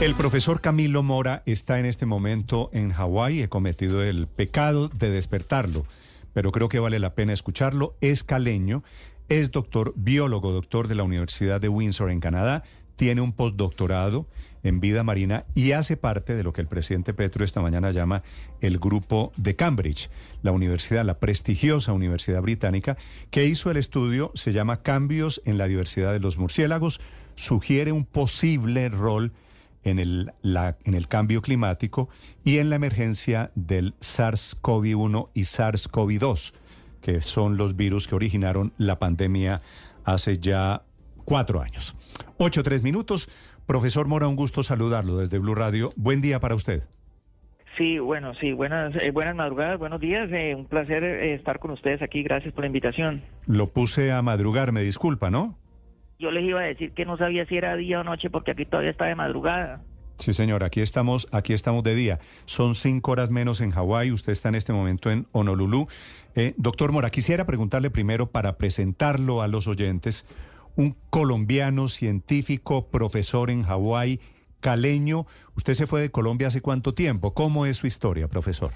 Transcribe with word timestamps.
El 0.00 0.14
profesor 0.14 0.60
Camilo 0.60 1.02
Mora 1.02 1.42
está 1.44 1.80
en 1.80 1.84
este 1.84 2.06
momento 2.06 2.70
en 2.72 2.92
Hawái. 2.92 3.42
He 3.42 3.48
cometido 3.48 4.04
el 4.04 4.28
pecado 4.28 4.86
de 4.86 5.10
despertarlo, 5.10 5.86
pero 6.32 6.52
creo 6.52 6.68
que 6.68 6.78
vale 6.78 7.00
la 7.00 7.16
pena 7.16 7.32
escucharlo. 7.32 7.96
Es 8.00 8.22
caleño, 8.22 8.84
es 9.28 9.50
doctor 9.50 9.92
biólogo, 9.96 10.52
doctor 10.52 10.86
de 10.86 10.94
la 10.94 11.02
Universidad 11.02 11.60
de 11.60 11.68
Windsor 11.68 12.12
en 12.12 12.20
Canadá. 12.20 12.62
Tiene 12.94 13.22
un 13.22 13.32
postdoctorado 13.32 14.28
en 14.62 14.78
vida 14.78 15.02
marina 15.02 15.46
y 15.56 15.72
hace 15.72 15.96
parte 15.96 16.36
de 16.36 16.44
lo 16.44 16.52
que 16.52 16.60
el 16.60 16.68
presidente 16.68 17.12
Petro 17.12 17.44
esta 17.44 17.60
mañana 17.60 17.90
llama 17.90 18.22
el 18.60 18.78
grupo 18.78 19.32
de 19.36 19.56
Cambridge, 19.56 20.10
la 20.42 20.52
universidad, 20.52 21.04
la 21.04 21.18
prestigiosa 21.18 21.92
universidad 21.92 22.40
británica, 22.40 22.96
que 23.30 23.46
hizo 23.46 23.68
el 23.68 23.76
estudio, 23.76 24.30
se 24.34 24.52
llama 24.52 24.82
Cambios 24.82 25.42
en 25.44 25.58
la 25.58 25.66
diversidad 25.66 26.12
de 26.12 26.20
los 26.20 26.38
murciélagos, 26.38 27.00
sugiere 27.34 27.90
un 27.90 28.04
posible 28.04 28.88
rol 28.90 29.32
en 29.88 29.98
el, 29.98 30.32
en 30.42 30.94
el 30.94 31.08
cambio 31.08 31.42
climático 31.42 32.08
y 32.44 32.58
en 32.58 32.70
la 32.70 32.76
emergencia 32.76 33.50
del 33.54 33.94
SARS-CoV-1 34.00 35.30
y 35.34 35.42
SARS-CoV-2, 35.42 36.54
que 37.00 37.20
son 37.20 37.56
los 37.56 37.76
virus 37.76 38.06
que 38.06 38.14
originaron 38.14 38.72
la 38.78 38.98
pandemia 38.98 39.60
hace 40.04 40.38
ya 40.38 40.82
cuatro 41.24 41.60
años. 41.60 41.96
Ocho, 42.38 42.62
tres 42.62 42.82
minutos. 42.82 43.28
Profesor 43.66 44.08
Mora, 44.08 44.28
un 44.28 44.36
gusto 44.36 44.62
saludarlo 44.62 45.18
desde 45.18 45.38
Blue 45.38 45.54
Radio. 45.54 45.90
Buen 45.96 46.22
día 46.22 46.40
para 46.40 46.54
usted. 46.54 46.84
Sí, 47.76 47.98
bueno, 47.98 48.34
sí, 48.34 48.52
buenas, 48.52 48.94
eh, 48.96 49.12
buenas 49.12 49.36
madrugadas, 49.36 49.78
buenos 49.78 50.00
días. 50.00 50.28
Eh, 50.32 50.54
un 50.54 50.64
placer 50.64 51.04
eh, 51.04 51.34
estar 51.34 51.60
con 51.60 51.70
ustedes 51.70 52.02
aquí. 52.02 52.22
Gracias 52.22 52.52
por 52.52 52.62
la 52.62 52.66
invitación. 52.66 53.22
Lo 53.46 53.68
puse 53.68 54.10
a 54.10 54.20
madrugar, 54.20 54.72
me 54.72 54.82
disculpa, 54.82 55.30
¿no? 55.30 55.56
Yo 56.20 56.32
les 56.32 56.44
iba 56.44 56.60
a 56.60 56.64
decir 56.64 56.92
que 56.94 57.04
no 57.04 57.16
sabía 57.16 57.46
si 57.46 57.56
era 57.56 57.76
día 57.76 58.00
o 58.00 58.04
noche 58.04 58.28
porque 58.28 58.50
aquí 58.50 58.64
todavía 58.64 58.90
está 58.90 59.04
de 59.04 59.14
madrugada. 59.14 59.82
Sí, 60.18 60.34
señor, 60.34 60.64
aquí 60.64 60.80
estamos, 60.80 61.28
aquí 61.30 61.52
estamos 61.52 61.84
de 61.84 61.94
día. 61.94 62.18
Son 62.44 62.74
cinco 62.74 63.12
horas 63.12 63.30
menos 63.30 63.60
en 63.60 63.70
Hawái, 63.70 64.10
usted 64.10 64.32
está 64.32 64.48
en 64.48 64.56
este 64.56 64.72
momento 64.72 65.12
en 65.12 65.28
Honolulu. 65.30 65.86
Eh, 66.34 66.54
doctor 66.56 66.90
Mora, 66.90 67.10
quisiera 67.10 67.46
preguntarle 67.46 67.90
primero 67.90 68.32
para 68.32 68.58
presentarlo 68.58 69.42
a 69.42 69.48
los 69.48 69.68
oyentes, 69.68 70.26
un 70.74 70.96
colombiano 71.10 71.86
científico, 71.86 72.88
profesor 72.88 73.48
en 73.48 73.62
Hawái, 73.62 74.18
caleño. 74.58 75.24
Usted 75.54 75.74
se 75.74 75.86
fue 75.86 76.00
de 76.00 76.10
Colombia 76.10 76.48
hace 76.48 76.60
cuánto 76.60 76.94
tiempo. 76.94 77.32
¿Cómo 77.32 77.64
es 77.64 77.76
su 77.76 77.86
historia, 77.86 78.26
profesor? 78.26 78.72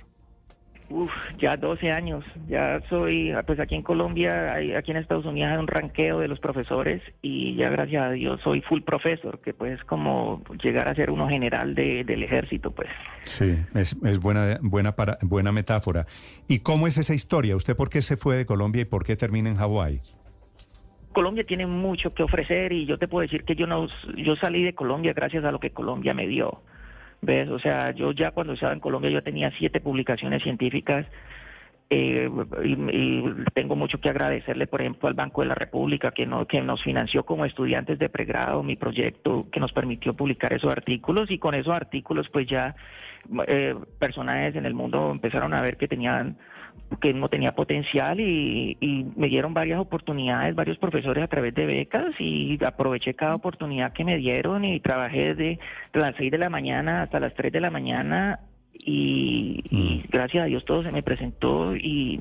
Uf, 0.92 1.10
ya 1.38 1.56
12 1.56 1.90
años. 1.90 2.22
Ya 2.48 2.82
soy, 2.90 3.32
pues 3.46 3.58
aquí 3.60 3.74
en 3.74 3.82
Colombia, 3.82 4.54
aquí 4.76 4.90
en 4.90 4.98
Estados 4.98 5.24
Unidos 5.24 5.50
hay 5.50 5.56
un 5.56 5.66
ranqueo 5.66 6.18
de 6.18 6.28
los 6.28 6.38
profesores 6.38 7.00
y 7.22 7.56
ya 7.56 7.70
gracias 7.70 8.02
a 8.02 8.10
Dios 8.10 8.42
soy 8.42 8.60
full 8.60 8.82
profesor, 8.82 9.40
que 9.40 9.54
pues 9.54 9.82
como 9.84 10.42
llegar 10.62 10.88
a 10.88 10.94
ser 10.94 11.10
uno 11.10 11.28
general 11.30 11.74
del 11.74 12.22
ejército, 12.22 12.72
pues. 12.72 12.90
Sí, 13.22 13.56
es, 13.74 13.96
es 14.04 14.18
buena, 14.18 14.58
buena, 14.60 14.92
para, 14.94 15.16
buena 15.22 15.50
metáfora. 15.50 16.04
¿Y 16.46 16.58
cómo 16.58 16.86
es 16.86 16.98
esa 16.98 17.14
historia? 17.14 17.56
¿Usted 17.56 17.74
por 17.74 17.88
qué 17.88 18.02
se 18.02 18.18
fue 18.18 18.36
de 18.36 18.44
Colombia 18.44 18.82
y 18.82 18.84
por 18.84 19.02
qué 19.02 19.16
termina 19.16 19.48
en 19.48 19.56
Hawái? 19.56 20.02
Colombia 21.14 21.44
tiene 21.44 21.66
mucho 21.66 22.12
que 22.12 22.22
ofrecer 22.22 22.72
y 22.72 22.84
yo 22.84 22.98
te 22.98 23.08
puedo 23.08 23.22
decir 23.22 23.44
que 23.44 23.54
yo 23.54 23.66
no, 23.66 23.86
yo 24.16 24.36
salí 24.36 24.62
de 24.62 24.74
Colombia 24.74 25.14
gracias 25.14 25.44
a 25.44 25.52
lo 25.52 25.58
que 25.58 25.70
Colombia 25.70 26.12
me 26.12 26.26
dio. 26.26 26.60
¿Ves? 27.22 27.48
O 27.50 27.58
sea, 27.60 27.92
yo 27.92 28.10
ya 28.10 28.32
cuando 28.32 28.54
estaba 28.54 28.72
en 28.72 28.80
Colombia 28.80 29.10
yo 29.10 29.22
tenía 29.22 29.52
siete 29.52 29.80
publicaciones 29.80 30.42
científicas 30.42 31.06
eh, 31.94 32.30
y, 32.64 33.22
tengo 33.52 33.76
mucho 33.76 34.00
que 34.00 34.08
agradecerle, 34.08 34.66
por 34.66 34.80
ejemplo, 34.80 35.08
al 35.08 35.14
Banco 35.14 35.42
de 35.42 35.48
la 35.48 35.54
República 35.54 36.10
que, 36.12 36.24
no, 36.24 36.46
que 36.46 36.62
nos 36.62 36.82
financió 36.82 37.24
como 37.24 37.44
estudiantes 37.44 37.98
de 37.98 38.08
pregrado 38.08 38.62
mi 38.62 38.76
proyecto, 38.76 39.46
que 39.52 39.60
nos 39.60 39.72
permitió 39.72 40.14
publicar 40.14 40.54
esos 40.54 40.72
artículos 40.72 41.30
y 41.30 41.38
con 41.38 41.54
esos 41.54 41.74
artículos 41.74 42.30
pues 42.30 42.46
ya 42.46 42.74
eh, 43.46 43.74
personajes 43.98 44.56
en 44.56 44.64
el 44.64 44.72
mundo 44.72 45.10
empezaron 45.10 45.52
a 45.52 45.60
ver 45.60 45.76
que 45.76 45.86
tenían 45.86 46.38
que 47.02 47.12
no 47.12 47.28
tenía 47.28 47.54
potencial 47.54 48.20
y, 48.20 49.06
me 49.14 49.28
dieron 49.28 49.52
varias 49.52 49.78
oportunidades, 49.78 50.54
varios 50.54 50.78
profesores 50.78 51.22
a 51.22 51.28
través 51.28 51.54
de 51.54 51.66
becas 51.66 52.14
y 52.18 52.58
aproveché 52.64 53.12
cada 53.12 53.34
oportunidad 53.34 53.92
que 53.92 54.04
me 54.04 54.16
dieron 54.16 54.64
y 54.64 54.80
trabajé 54.80 55.34
desde 55.34 55.58
las 55.92 56.16
6 56.16 56.30
de 56.30 56.38
la 56.38 56.48
mañana 56.48 57.02
hasta 57.02 57.20
las 57.20 57.34
3 57.34 57.52
de 57.52 57.60
la 57.60 57.70
mañana 57.70 58.40
y, 58.74 59.62
mm. 59.70 60.10
gracias 60.10 60.44
a 60.44 60.46
Dios 60.46 60.64
todo 60.64 60.82
se 60.82 60.92
me 60.92 61.02
presentó 61.02 61.76
y 61.76 62.20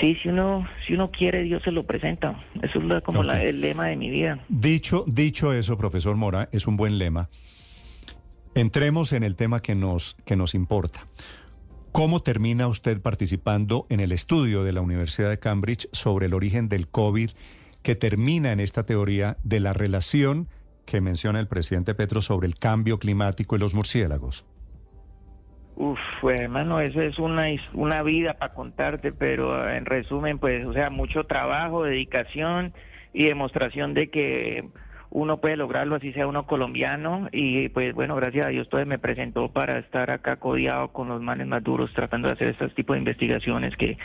sí, 0.00 0.16
si 0.22 0.28
uno 0.28 0.66
si 0.86 0.94
uno 0.94 1.10
quiere 1.10 1.42
Dios 1.42 1.62
se 1.62 1.72
lo 1.72 1.84
presenta. 1.84 2.44
Eso 2.62 2.80
es 2.80 3.02
como 3.02 3.22
el 3.22 3.60
lema 3.60 3.86
de 3.86 3.96
mi 3.96 4.10
vida. 4.10 4.44
Dicho 4.48 5.04
dicho 5.06 5.52
eso, 5.52 5.76
profesor 5.76 6.16
Mora, 6.16 6.48
es 6.52 6.66
un 6.66 6.76
buen 6.76 6.98
lema. 6.98 7.28
Entremos 8.54 9.12
en 9.12 9.22
el 9.22 9.36
tema 9.36 9.60
que 9.60 9.74
nos 9.74 10.16
que 10.24 10.36
nos 10.36 10.54
importa. 10.54 11.00
¿Cómo 11.92 12.20
termina 12.20 12.68
usted 12.68 13.00
participando 13.00 13.86
en 13.88 14.00
el 14.00 14.12
estudio 14.12 14.62
de 14.62 14.72
la 14.72 14.82
Universidad 14.82 15.30
de 15.30 15.38
Cambridge 15.38 15.88
sobre 15.92 16.26
el 16.26 16.34
origen 16.34 16.68
del 16.68 16.88
COVID 16.88 17.30
que 17.82 17.96
termina 17.96 18.52
en 18.52 18.60
esta 18.60 18.84
teoría 18.84 19.38
de 19.42 19.60
la 19.60 19.72
relación 19.72 20.48
que 20.84 21.00
menciona 21.00 21.40
el 21.40 21.48
presidente 21.48 21.94
Petro 21.94 22.22
sobre 22.22 22.46
el 22.46 22.54
cambio 22.54 22.98
climático 22.98 23.56
y 23.56 23.58
los 23.58 23.74
murciélagos? 23.74 24.44
Uf, 25.80 26.00
pues 26.20 26.40
hermano, 26.40 26.80
eso 26.80 27.00
es 27.00 27.20
una, 27.20 27.46
una 27.72 28.02
vida 28.02 28.34
para 28.34 28.52
contarte, 28.52 29.12
pero 29.12 29.70
en 29.70 29.86
resumen, 29.86 30.40
pues, 30.40 30.66
o 30.66 30.72
sea, 30.72 30.90
mucho 30.90 31.22
trabajo, 31.22 31.84
dedicación 31.84 32.72
y 33.12 33.26
demostración 33.26 33.94
de 33.94 34.10
que 34.10 34.64
uno 35.10 35.40
puede 35.40 35.56
lograrlo 35.56 35.94
así 35.94 36.12
sea 36.12 36.26
uno 36.26 36.46
colombiano 36.46 37.28
y 37.30 37.68
pues 37.68 37.94
bueno, 37.94 38.16
gracias 38.16 38.46
a 38.46 38.48
Dios 38.50 38.68
todo 38.68 38.84
me 38.86 38.98
presentó 38.98 39.50
para 39.52 39.78
estar 39.78 40.10
acá 40.10 40.36
codiado 40.36 40.88
con 40.88 41.08
los 41.08 41.22
manes 41.22 41.46
más 41.46 41.62
duros 41.62 41.90
tratando 41.94 42.26
de 42.26 42.34
hacer 42.34 42.48
este 42.48 42.68
tipo 42.70 42.92
de 42.92 42.98
investigaciones 42.98 43.74
que 43.76 43.96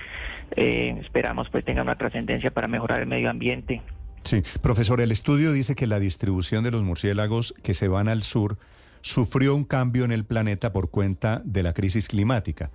eh, 0.56 0.96
esperamos 1.02 1.50
pues 1.50 1.66
tengan 1.66 1.88
una 1.88 1.98
trascendencia 1.98 2.52
para 2.52 2.68
mejorar 2.68 3.02
el 3.02 3.08
medio 3.08 3.32
ambiente. 3.32 3.82
Sí, 4.24 4.44
profesor, 4.62 5.02
el 5.02 5.12
estudio 5.12 5.52
dice 5.52 5.76
que 5.76 5.88
la 5.88 6.00
distribución 6.00 6.64
de 6.64 6.72
los 6.72 6.84
murciélagos 6.84 7.56
que 7.64 7.74
se 7.74 7.88
van 7.88 8.08
al 8.08 8.22
sur 8.22 8.58
sufrió 9.04 9.54
un 9.54 9.66
cambio 9.66 10.06
en 10.06 10.12
el 10.12 10.26
planeta 10.26 10.74
por 10.74 10.90
cuenta 10.90 11.42
de 11.46 11.62
la 11.62 11.74
crisis 11.74 12.08
climática. 12.08 12.72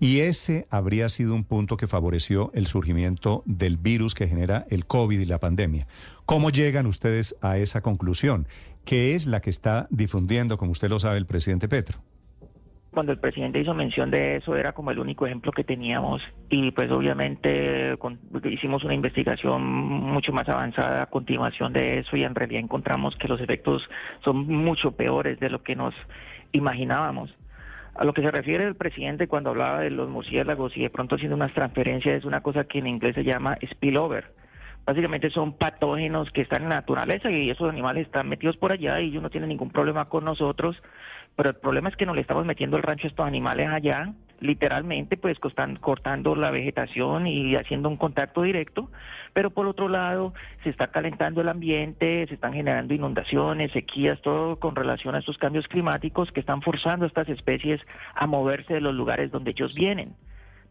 Y 0.00 0.20
ese 0.20 0.66
habría 0.70 1.08
sido 1.08 1.34
un 1.34 1.44
punto 1.44 1.76
que 1.76 1.86
favoreció 1.86 2.50
el 2.54 2.66
surgimiento 2.66 3.42
del 3.44 3.76
virus 3.76 4.14
que 4.14 4.28
genera 4.28 4.66
el 4.70 4.86
COVID 4.86 5.18
y 5.18 5.24
la 5.24 5.40
pandemia. 5.40 5.86
¿Cómo 6.26 6.50
llegan 6.50 6.86
ustedes 6.86 7.36
a 7.40 7.58
esa 7.58 7.80
conclusión? 7.80 8.46
¿Qué 8.84 9.14
es 9.14 9.26
la 9.26 9.40
que 9.40 9.50
está 9.50 9.88
difundiendo, 9.90 10.58
como 10.58 10.72
usted 10.72 10.88
lo 10.88 10.98
sabe, 10.98 11.18
el 11.18 11.26
presidente 11.26 11.68
Petro? 11.68 12.00
Cuando 12.94 13.10
el 13.10 13.18
presidente 13.18 13.58
hizo 13.58 13.74
mención 13.74 14.12
de 14.12 14.36
eso 14.36 14.54
era 14.54 14.72
como 14.72 14.92
el 14.92 15.00
único 15.00 15.26
ejemplo 15.26 15.50
que 15.50 15.64
teníamos 15.64 16.22
y 16.48 16.70
pues 16.70 16.92
obviamente 16.92 17.96
hicimos 18.44 18.84
una 18.84 18.94
investigación 18.94 19.64
mucho 19.64 20.32
más 20.32 20.48
avanzada 20.48 21.02
a 21.02 21.06
continuación 21.06 21.72
de 21.72 21.98
eso 21.98 22.16
y 22.16 22.22
en 22.22 22.36
realidad 22.36 22.62
encontramos 22.62 23.16
que 23.16 23.26
los 23.26 23.40
efectos 23.40 23.90
son 24.22 24.46
mucho 24.46 24.92
peores 24.92 25.40
de 25.40 25.50
lo 25.50 25.64
que 25.64 25.74
nos 25.74 25.92
imaginábamos. 26.52 27.34
A 27.96 28.04
lo 28.04 28.12
que 28.12 28.22
se 28.22 28.30
refiere 28.30 28.64
el 28.64 28.76
presidente 28.76 29.26
cuando 29.26 29.50
hablaba 29.50 29.80
de 29.80 29.90
los 29.90 30.08
murciélagos 30.08 30.76
y 30.76 30.82
de 30.82 30.90
pronto 30.90 31.16
haciendo 31.16 31.34
unas 31.34 31.52
transferencias 31.52 32.18
es 32.18 32.24
una 32.24 32.42
cosa 32.42 32.62
que 32.62 32.78
en 32.78 32.86
inglés 32.86 33.16
se 33.16 33.24
llama 33.24 33.58
spillover. 33.72 34.43
Básicamente 34.86 35.30
son 35.30 35.54
patógenos 35.54 36.30
que 36.30 36.42
están 36.42 36.62
en 36.64 36.68
naturaleza 36.68 37.30
y 37.30 37.50
esos 37.50 37.70
animales 37.70 38.06
están 38.06 38.28
metidos 38.28 38.56
por 38.56 38.72
allá 38.72 39.00
y 39.00 39.08
ellos 39.08 39.22
no 39.22 39.30
tienen 39.30 39.48
ningún 39.48 39.70
problema 39.70 40.08
con 40.08 40.24
nosotros, 40.24 40.82
pero 41.36 41.50
el 41.50 41.56
problema 41.56 41.88
es 41.88 41.96
que 41.96 42.06
no 42.06 42.14
le 42.14 42.20
estamos 42.20 42.44
metiendo 42.44 42.76
el 42.76 42.82
rancho 42.82 43.06
a 43.06 43.10
estos 43.10 43.26
animales 43.26 43.68
allá 43.70 44.12
literalmente 44.40 45.16
pues 45.16 45.38
cortando 45.80 46.36
la 46.36 46.50
vegetación 46.50 47.26
y 47.26 47.56
haciendo 47.56 47.88
un 47.88 47.96
contacto 47.96 48.42
directo, 48.42 48.90
pero 49.32 49.50
por 49.50 49.66
otro 49.66 49.88
lado 49.88 50.34
se 50.62 50.70
está 50.70 50.88
calentando 50.88 51.40
el 51.40 51.48
ambiente, 51.48 52.26
se 52.28 52.34
están 52.34 52.52
generando 52.52 52.94
inundaciones, 52.94 53.72
sequías, 53.72 54.20
todo 54.22 54.56
con 54.56 54.76
relación 54.76 55.14
a 55.14 55.18
estos 55.18 55.38
cambios 55.38 55.66
climáticos 55.66 56.30
que 56.30 56.40
están 56.40 56.62
forzando 56.62 57.04
a 57.04 57.08
estas 57.08 57.28
especies 57.28 57.80
a 58.14 58.26
moverse 58.26 58.74
de 58.74 58.80
los 58.80 58.94
lugares 58.94 59.30
donde 59.30 59.52
ellos 59.52 59.74
vienen, 59.74 60.14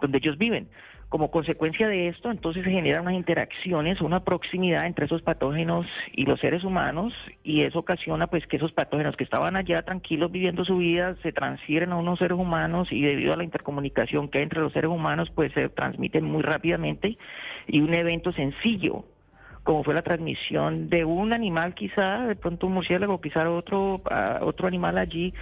donde 0.01 0.17
ellos 0.17 0.37
viven. 0.37 0.67
Como 1.09 1.29
consecuencia 1.29 1.87
de 1.87 2.07
esto, 2.07 2.31
entonces 2.31 2.63
se 2.63 2.71
generan 2.71 3.03
unas 3.03 3.13
interacciones, 3.13 4.01
una 4.01 4.23
proximidad 4.23 4.87
entre 4.87 5.05
esos 5.05 5.21
patógenos 5.21 5.85
y 6.11 6.25
los 6.25 6.39
seres 6.39 6.63
humanos, 6.63 7.13
y 7.43 7.61
eso 7.61 7.77
ocasiona 7.77 8.25
pues 8.25 8.47
que 8.47 8.57
esos 8.57 8.71
patógenos 8.71 9.15
que 9.15 9.23
estaban 9.23 9.55
allá 9.55 9.83
tranquilos 9.83 10.31
viviendo 10.31 10.65
su 10.65 10.77
vida 10.77 11.15
se 11.21 11.31
transfieren 11.31 11.91
a 11.91 11.97
unos 11.97 12.17
seres 12.17 12.37
humanos 12.37 12.91
y 12.91 13.01
debido 13.01 13.33
a 13.33 13.37
la 13.37 13.43
intercomunicación 13.43 14.27
que 14.27 14.39
hay 14.39 14.43
entre 14.45 14.61
los 14.61 14.73
seres 14.73 14.89
humanos 14.89 15.29
pues 15.29 15.51
se 15.53 15.69
transmiten 15.69 16.25
muy 16.25 16.41
rápidamente 16.41 17.17
y 17.67 17.81
un 17.81 17.93
evento 17.93 18.31
sencillo 18.31 19.05
como 19.63 19.83
fue 19.83 19.93
la 19.93 20.01
transmisión 20.01 20.89
de 20.89 21.05
un 21.05 21.31
animal 21.31 21.73
quizá, 21.73 22.25
de 22.27 22.35
pronto 22.35 22.67
un 22.67 22.73
murciélago, 22.73 23.21
quizá 23.21 23.49
otro, 23.49 24.01
otro 24.41 24.67
animal 24.67 24.97
allí, 24.97 25.33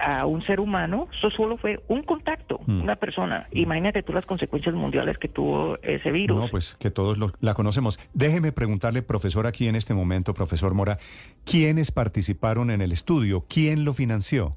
a 0.00 0.26
un 0.26 0.42
ser 0.42 0.60
humano, 0.60 1.08
eso 1.16 1.30
solo 1.30 1.56
fue 1.56 1.80
un 1.88 2.02
contacto, 2.02 2.60
mm. 2.66 2.82
una 2.82 2.96
persona. 2.96 3.48
Mm. 3.52 3.58
Imagínate 3.58 4.02
tú 4.02 4.12
las 4.12 4.26
consecuencias 4.26 4.74
mundiales 4.74 5.18
que 5.18 5.28
tuvo 5.28 5.76
ese 5.82 6.12
virus. 6.12 6.40
No, 6.40 6.48
pues 6.48 6.76
que 6.76 6.90
todos 6.90 7.18
la 7.40 7.54
conocemos. 7.54 7.98
Déjeme 8.14 8.52
preguntarle, 8.52 9.02
profesor, 9.02 9.46
aquí 9.46 9.68
en 9.68 9.74
este 9.74 9.92
momento, 9.92 10.34
profesor 10.34 10.72
Mora, 10.74 10.98
¿quiénes 11.44 11.90
participaron 11.90 12.70
en 12.70 12.80
el 12.80 12.92
estudio? 12.92 13.44
¿Quién 13.48 13.84
lo 13.84 13.92
financió? 13.92 14.52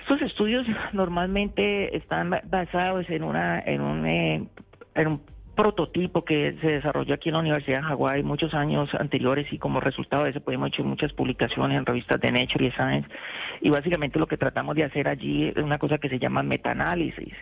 Estos 0.00 0.22
estudios 0.22 0.66
normalmente 0.92 1.96
están 1.96 2.30
basados 2.44 3.08
en 3.10 3.22
una 3.22 3.60
en 3.60 3.80
un, 3.80 4.06
eh, 4.06 4.46
en 4.94 5.06
un 5.06 5.20
prototipo 5.58 6.24
que 6.24 6.54
se 6.60 6.68
desarrolló 6.68 7.14
aquí 7.14 7.30
en 7.30 7.32
la 7.32 7.40
Universidad 7.40 7.78
de 7.78 7.88
Hawái 7.88 8.22
muchos 8.22 8.54
años 8.54 8.94
anteriores 8.94 9.52
y 9.52 9.58
como 9.58 9.80
resultado 9.80 10.22
de 10.22 10.30
eso 10.30 10.40
podemos 10.40 10.68
hecho 10.68 10.84
muchas 10.84 11.12
publicaciones 11.12 11.76
en 11.76 11.84
revistas 11.84 12.20
de 12.20 12.30
Nature 12.30 12.66
y 12.66 12.70
Science 12.70 13.08
y 13.60 13.68
básicamente 13.68 14.20
lo 14.20 14.28
que 14.28 14.36
tratamos 14.36 14.76
de 14.76 14.84
hacer 14.84 15.08
allí 15.08 15.48
es 15.48 15.56
una 15.56 15.78
cosa 15.78 15.98
que 15.98 16.08
se 16.08 16.20
llama 16.20 16.44
metaanálisis 16.44 17.34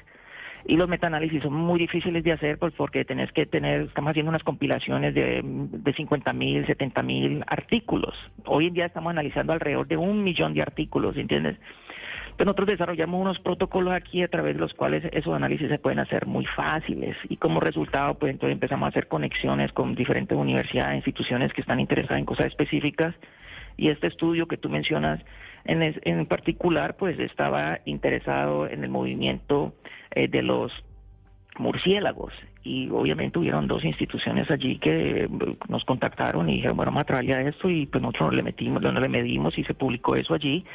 y 0.64 0.78
los 0.78 0.88
metaanálisis 0.88 1.42
son 1.42 1.52
muy 1.52 1.78
difíciles 1.78 2.24
de 2.24 2.32
hacer 2.32 2.58
pues 2.58 2.72
porque 2.74 3.04
tenés 3.04 3.30
que 3.32 3.44
tener, 3.44 3.82
estamos 3.82 4.12
haciendo 4.12 4.30
unas 4.30 4.44
compilaciones 4.44 5.14
de, 5.14 5.42
de 5.44 5.92
50 5.92 6.32
mil, 6.32 6.66
70 6.66 7.02
mil 7.02 7.44
artículos. 7.46 8.14
Hoy 8.46 8.68
en 8.68 8.74
día 8.74 8.86
estamos 8.86 9.10
analizando 9.10 9.52
alrededor 9.52 9.86
de 9.88 9.98
un 9.98 10.24
millón 10.24 10.54
de 10.54 10.62
artículos, 10.62 11.18
¿entiendes? 11.18 11.58
Pues 12.36 12.44
nosotros 12.44 12.68
desarrollamos 12.68 13.18
unos 13.18 13.38
protocolos 13.38 13.94
aquí 13.94 14.22
a 14.22 14.28
través 14.28 14.54
de 14.54 14.60
los 14.60 14.74
cuales 14.74 15.02
esos 15.12 15.34
análisis 15.34 15.70
se 15.70 15.78
pueden 15.78 16.00
hacer 16.00 16.26
muy 16.26 16.44
fáciles. 16.44 17.16
Y 17.30 17.38
como 17.38 17.60
resultado 17.60 18.14
pues 18.14 18.32
entonces 18.32 18.52
empezamos 18.52 18.86
a 18.86 18.88
hacer 18.90 19.08
conexiones 19.08 19.72
con 19.72 19.94
diferentes 19.94 20.36
universidades, 20.36 20.96
instituciones 20.96 21.54
que 21.54 21.62
están 21.62 21.80
interesadas 21.80 22.18
en 22.18 22.26
cosas 22.26 22.46
específicas. 22.46 23.14
Y 23.78 23.88
este 23.88 24.06
estudio 24.08 24.46
que 24.48 24.58
tú 24.58 24.68
mencionas 24.68 25.24
en, 25.64 25.82
en 25.82 26.26
particular 26.26 26.96
pues 26.96 27.18
estaba 27.18 27.80
interesado 27.86 28.68
en 28.68 28.84
el 28.84 28.90
movimiento 28.90 29.74
eh, 30.10 30.28
de 30.28 30.42
los 30.42 30.72
murciélagos. 31.58 32.34
Y 32.62 32.90
obviamente 32.90 33.38
hubieron 33.38 33.66
dos 33.66 33.82
instituciones 33.82 34.50
allí 34.50 34.78
que 34.78 35.22
eh, 35.24 35.28
nos 35.68 35.86
contactaron 35.86 36.50
y 36.50 36.56
dijeron 36.56 36.76
bueno 36.76 36.90
vamos 36.90 37.02
a 37.02 37.06
trabajar 37.06 37.46
esto 37.46 37.70
y 37.70 37.86
pues 37.86 38.02
nosotros 38.02 38.34
le 38.34 38.42
metimos, 38.42 38.82
le 38.82 39.08
medimos 39.08 39.56
y 39.56 39.64
se 39.64 39.72
publicó 39.72 40.16
eso 40.16 40.34
allí 40.34 40.66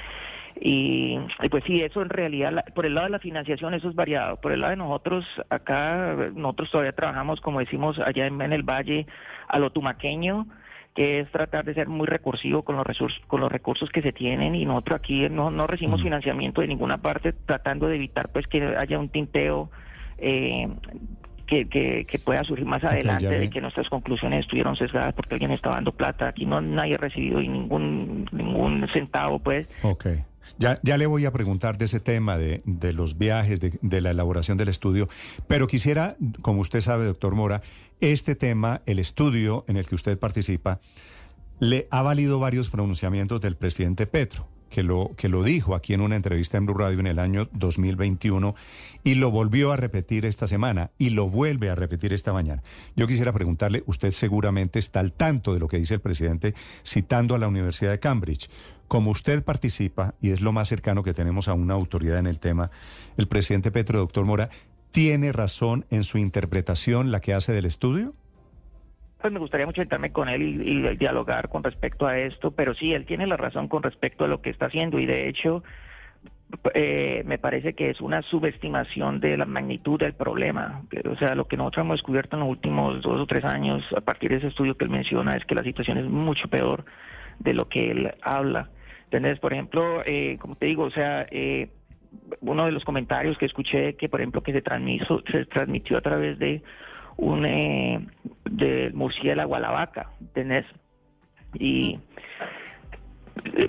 y, 0.63 1.17
pues 1.49 1.63
sí, 1.65 1.81
eso 1.81 2.03
en 2.03 2.09
realidad, 2.09 2.63
por 2.75 2.85
el 2.85 2.93
lado 2.93 3.07
de 3.07 3.11
la 3.11 3.19
financiación, 3.19 3.73
eso 3.73 3.89
es 3.89 3.95
variado. 3.95 4.39
Por 4.39 4.51
el 4.51 4.61
lado 4.61 4.69
de 4.69 4.77
nosotros, 4.77 5.25
acá, 5.49 6.15
nosotros 6.35 6.69
todavía 6.69 6.91
trabajamos, 6.91 7.41
como 7.41 7.59
decimos 7.59 7.97
allá 7.97 8.27
en, 8.27 8.39
el 8.53 8.61
Valle, 8.61 9.07
a 9.47 9.57
lo 9.57 9.71
tumaqueño, 9.71 10.45
que 10.93 11.19
es 11.19 11.31
tratar 11.31 11.65
de 11.65 11.73
ser 11.73 11.87
muy 11.87 12.05
recursivo 12.05 12.61
con 12.61 12.75
los 12.75 12.85
recursos, 12.85 13.19
con 13.25 13.41
los 13.41 13.51
recursos 13.51 13.89
que 13.89 14.03
se 14.03 14.11
tienen 14.11 14.53
y 14.53 14.65
nosotros 14.65 14.99
aquí 14.99 15.27
no, 15.29 15.49
no 15.49 15.65
recibimos 15.65 16.03
financiamiento 16.03 16.61
de 16.61 16.67
ninguna 16.67 17.01
parte, 17.01 17.33
tratando 17.33 17.87
de 17.87 17.95
evitar 17.95 18.29
pues 18.29 18.45
que 18.45 18.61
haya 18.61 18.99
un 18.99 19.09
tinteo 19.09 19.71
eh, 20.19 20.67
que, 21.47 21.67
que, 22.05 22.19
pueda 22.19 22.43
surgir 22.43 22.67
más 22.67 22.83
adelante 22.83 23.27
de 23.27 23.49
que 23.49 23.61
nuestras 23.61 23.89
conclusiones 23.89 24.41
estuvieron 24.41 24.75
sesgadas 24.75 25.13
porque 25.15 25.33
alguien 25.33 25.51
estaba 25.51 25.75
dando 25.75 25.91
plata. 25.91 26.27
Aquí 26.27 26.45
no 26.45 26.61
nadie 26.61 26.95
ha 26.95 26.97
recibido 26.97 27.39
ningún 27.39 28.29
ningún 28.31 28.87
centavo, 28.93 29.39
pues. 29.39 29.67
Okay. 29.81 30.23
Ya, 30.57 30.79
ya 30.83 30.97
le 30.97 31.05
voy 31.05 31.25
a 31.25 31.31
preguntar 31.31 31.77
de 31.77 31.85
ese 31.85 31.99
tema, 31.99 32.37
de, 32.37 32.61
los 32.93 33.17
viajes, 33.17 33.59
de, 33.59 34.01
la 34.01 34.11
elaboración 34.11 34.57
del 34.57 34.69
estudio, 34.69 35.07
pero 35.47 35.67
quisiera, 35.67 36.17
como 36.41 36.61
usted 36.61 36.81
sabe, 36.81 37.05
doctor 37.05 37.35
Mora, 37.35 37.61
este 37.99 38.35
tema, 38.35 38.81
el 38.85 38.99
estudio 38.99 39.65
en 39.67 39.77
el 39.77 39.87
que 39.87 39.95
usted 39.95 40.17
participa, 40.17 40.79
le 41.59 41.87
ha 41.91 42.01
valido 42.01 42.39
varios 42.39 42.69
pronunciamientos 42.69 43.41
del 43.41 43.55
presidente 43.55 44.07
Petro 44.07 44.47
que 44.71 44.81
lo, 44.83 45.11
que 45.17 45.29
lo 45.29 45.43
dijo 45.43 45.75
aquí 45.75 45.93
en 45.93 46.01
una 46.01 46.15
entrevista 46.15 46.57
en 46.57 46.65
Blue 46.65 46.77
Radio 46.77 46.99
en 46.99 47.07
el 47.07 47.19
año 47.19 47.47
2021 47.51 48.55
y 49.03 49.15
lo 49.15 49.29
volvió 49.29 49.71
a 49.71 49.77
repetir 49.77 50.25
esta 50.25 50.47
semana 50.47 50.91
y 50.97 51.11
lo 51.11 51.29
vuelve 51.29 51.69
a 51.69 51.75
repetir 51.75 52.13
esta 52.13 52.33
mañana. 52.33 52.63
Yo 52.95 53.05
quisiera 53.05 53.33
preguntarle, 53.33 53.83
usted 53.85 54.11
seguramente 54.11 54.79
está 54.79 55.01
al 55.01 55.11
tanto 55.11 55.53
de 55.53 55.59
lo 55.59 55.67
que 55.67 55.77
dice 55.77 55.95
el 55.95 55.99
presidente 55.99 56.55
citando 56.83 57.35
a 57.35 57.37
la 57.37 57.49
Universidad 57.49 57.91
de 57.91 57.99
Cambridge. 57.99 58.49
Como 58.87 59.11
usted 59.11 59.43
participa, 59.43 60.15
y 60.21 60.31
es 60.31 60.41
lo 60.41 60.53
más 60.53 60.69
cercano 60.69 61.03
que 61.03 61.13
tenemos 61.13 61.49
a 61.49 61.53
una 61.53 61.73
autoridad 61.73 62.17
en 62.17 62.27
el 62.27 62.39
tema, 62.39 62.71
el 63.17 63.27
presidente 63.27 63.71
Petro, 63.71 63.99
doctor 63.99 64.25
Mora, 64.25 64.49
¿tiene 64.91 65.33
razón 65.33 65.85
en 65.89 66.05
su 66.05 66.17
interpretación 66.17 67.11
la 67.11 67.19
que 67.19 67.33
hace 67.33 67.51
del 67.51 67.65
estudio? 67.65 68.13
Pues 69.21 69.33
me 69.33 69.39
gustaría 69.39 69.65
mucho 69.65 69.81
sentarme 69.81 70.11
con 70.11 70.29
él 70.29 70.41
y, 70.41 70.97
dialogar 70.97 71.49
con 71.49 71.63
respecto 71.63 72.07
a 72.07 72.17
esto, 72.17 72.51
pero 72.51 72.73
sí, 72.73 72.93
él 72.93 73.05
tiene 73.05 73.27
la 73.27 73.37
razón 73.37 73.67
con 73.67 73.83
respecto 73.83 74.25
a 74.25 74.27
lo 74.27 74.41
que 74.41 74.49
está 74.49 74.65
haciendo 74.65 74.99
y 74.99 75.05
de 75.05 75.29
hecho 75.29 75.63
eh, 76.73 77.23
me 77.25 77.37
parece 77.37 77.73
que 77.73 77.89
es 77.89 78.01
una 78.01 78.21
subestimación 78.23 79.19
de 79.19 79.37
la 79.37 79.45
magnitud 79.45 79.99
del 79.99 80.13
problema. 80.13 80.81
O 81.09 81.15
sea, 81.15 81.35
lo 81.35 81.47
que 81.47 81.57
nosotros 81.57 81.85
hemos 81.85 81.97
descubierto 81.99 82.35
en 82.35 82.41
los 82.41 82.49
últimos 82.49 83.01
dos 83.01 83.21
o 83.21 83.25
tres 83.25 83.45
años 83.45 83.83
a 83.95 84.01
partir 84.01 84.31
de 84.31 84.37
ese 84.37 84.47
estudio 84.47 84.75
que 84.75 84.85
él 84.85 84.91
menciona 84.91 85.35
es 85.37 85.45
que 85.45 85.55
la 85.55 85.63
situación 85.63 85.97
es 85.97 86.05
mucho 86.05 86.47
peor 86.49 86.85
de 87.39 87.53
lo 87.53 87.67
que 87.67 87.91
él 87.91 88.13
habla. 88.21 88.69
Entonces, 89.05 89.39
por 89.39 89.53
ejemplo, 89.53 90.03
eh, 90.05 90.37
como 90.39 90.55
te 90.55 90.65
digo, 90.67 90.83
o 90.83 90.91
sea, 90.91 91.25
eh, 91.31 91.69
uno 92.41 92.65
de 92.65 92.71
los 92.71 92.83
comentarios 92.83 93.37
que 93.37 93.45
escuché 93.45 93.95
que, 93.95 94.09
por 94.09 94.21
ejemplo, 94.21 94.41
que 94.41 94.53
se 94.53 94.61
transmitió, 94.61 95.23
se 95.31 95.45
transmitió 95.45 95.97
a 95.97 96.01
través 96.01 96.37
de 96.39 96.61
un 97.21 97.45
eh, 97.45 98.05
del 98.49 98.93
murciélago 98.93 99.55
a 99.55 99.59
la 99.59 99.71
vaca, 99.71 100.09
¿tenés? 100.33 100.65
Y 101.53 101.99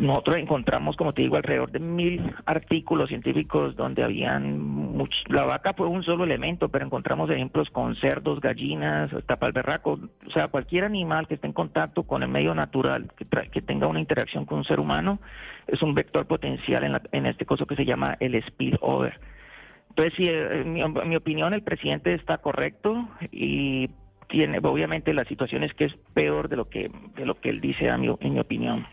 nosotros 0.01 0.37
encontramos, 0.37 0.97
como 0.97 1.13
te 1.13 1.23
digo, 1.23 1.37
alrededor 1.37 1.71
de 1.71 1.79
mil 1.79 2.35
artículos 2.47 3.09
científicos 3.09 3.77
donde 3.77 4.03
habían 4.03 4.93
la 5.29 5.45
vaca 5.45 5.75
fue 5.75 5.87
un 5.87 6.03
solo 6.03 6.25
elemento, 6.25 6.69
pero 6.69 6.85
encontramos 6.85 7.31
ejemplos 7.31 7.71
con 7.71 7.95
cerdos, 7.97 8.41
gallinas, 8.41 9.11
tapalberracos, 9.27 10.01
o 10.27 10.31
sea, 10.31 10.49
cualquier 10.49 10.85
animal 10.85 11.27
que 11.27 11.35
esté 11.35 11.47
en 11.47 11.53
contacto 11.53 12.05
con 12.05 12.23
el 12.23 12.29
medio 12.29 12.55
natural, 12.55 13.11
que, 13.17 13.27
que 13.51 13.63
tenga 13.63 13.87
una 13.87 14.01
interacción 14.01 14.45
con 14.45 14.59
un 14.59 14.65
ser 14.65 14.81
humano, 14.81 15.19
es 15.67 15.83
un 15.83 15.95
vector 15.95 16.27
potencial 16.27 16.85
en, 16.85 17.01
en 17.13 17.27
este 17.27 17.47
caso 17.47 17.67
que 17.67 17.77
se 17.77 17.85
llama 17.85 18.17
el 18.21 18.41
spillover. 18.43 19.19
Entonces, 19.93 20.15
sí, 20.17 20.27
eh, 20.27 20.63
en 20.63 20.73
mi, 20.73 21.17
opinión, 21.17 21.53
el 21.53 21.63
presidente 21.63 22.15
está 22.15 22.39
correcto 22.39 23.09
y 23.31 23.91
tiene, 24.29 24.59
obviamente, 24.63 25.13
la 25.13 25.25
situación 25.25 25.63
es 25.63 25.75
que 25.75 25.85
es 25.85 25.95
peor 26.15 26.49
de 26.49 26.57
lo 26.57 26.71
que, 26.71 26.91
de 27.15 27.27
lo 27.27 27.39
que 27.39 27.51
él 27.51 27.61
dice, 27.61 27.91
a 27.91 27.97
en 27.97 28.01
mi 28.01 28.41
opinión. 28.41 28.87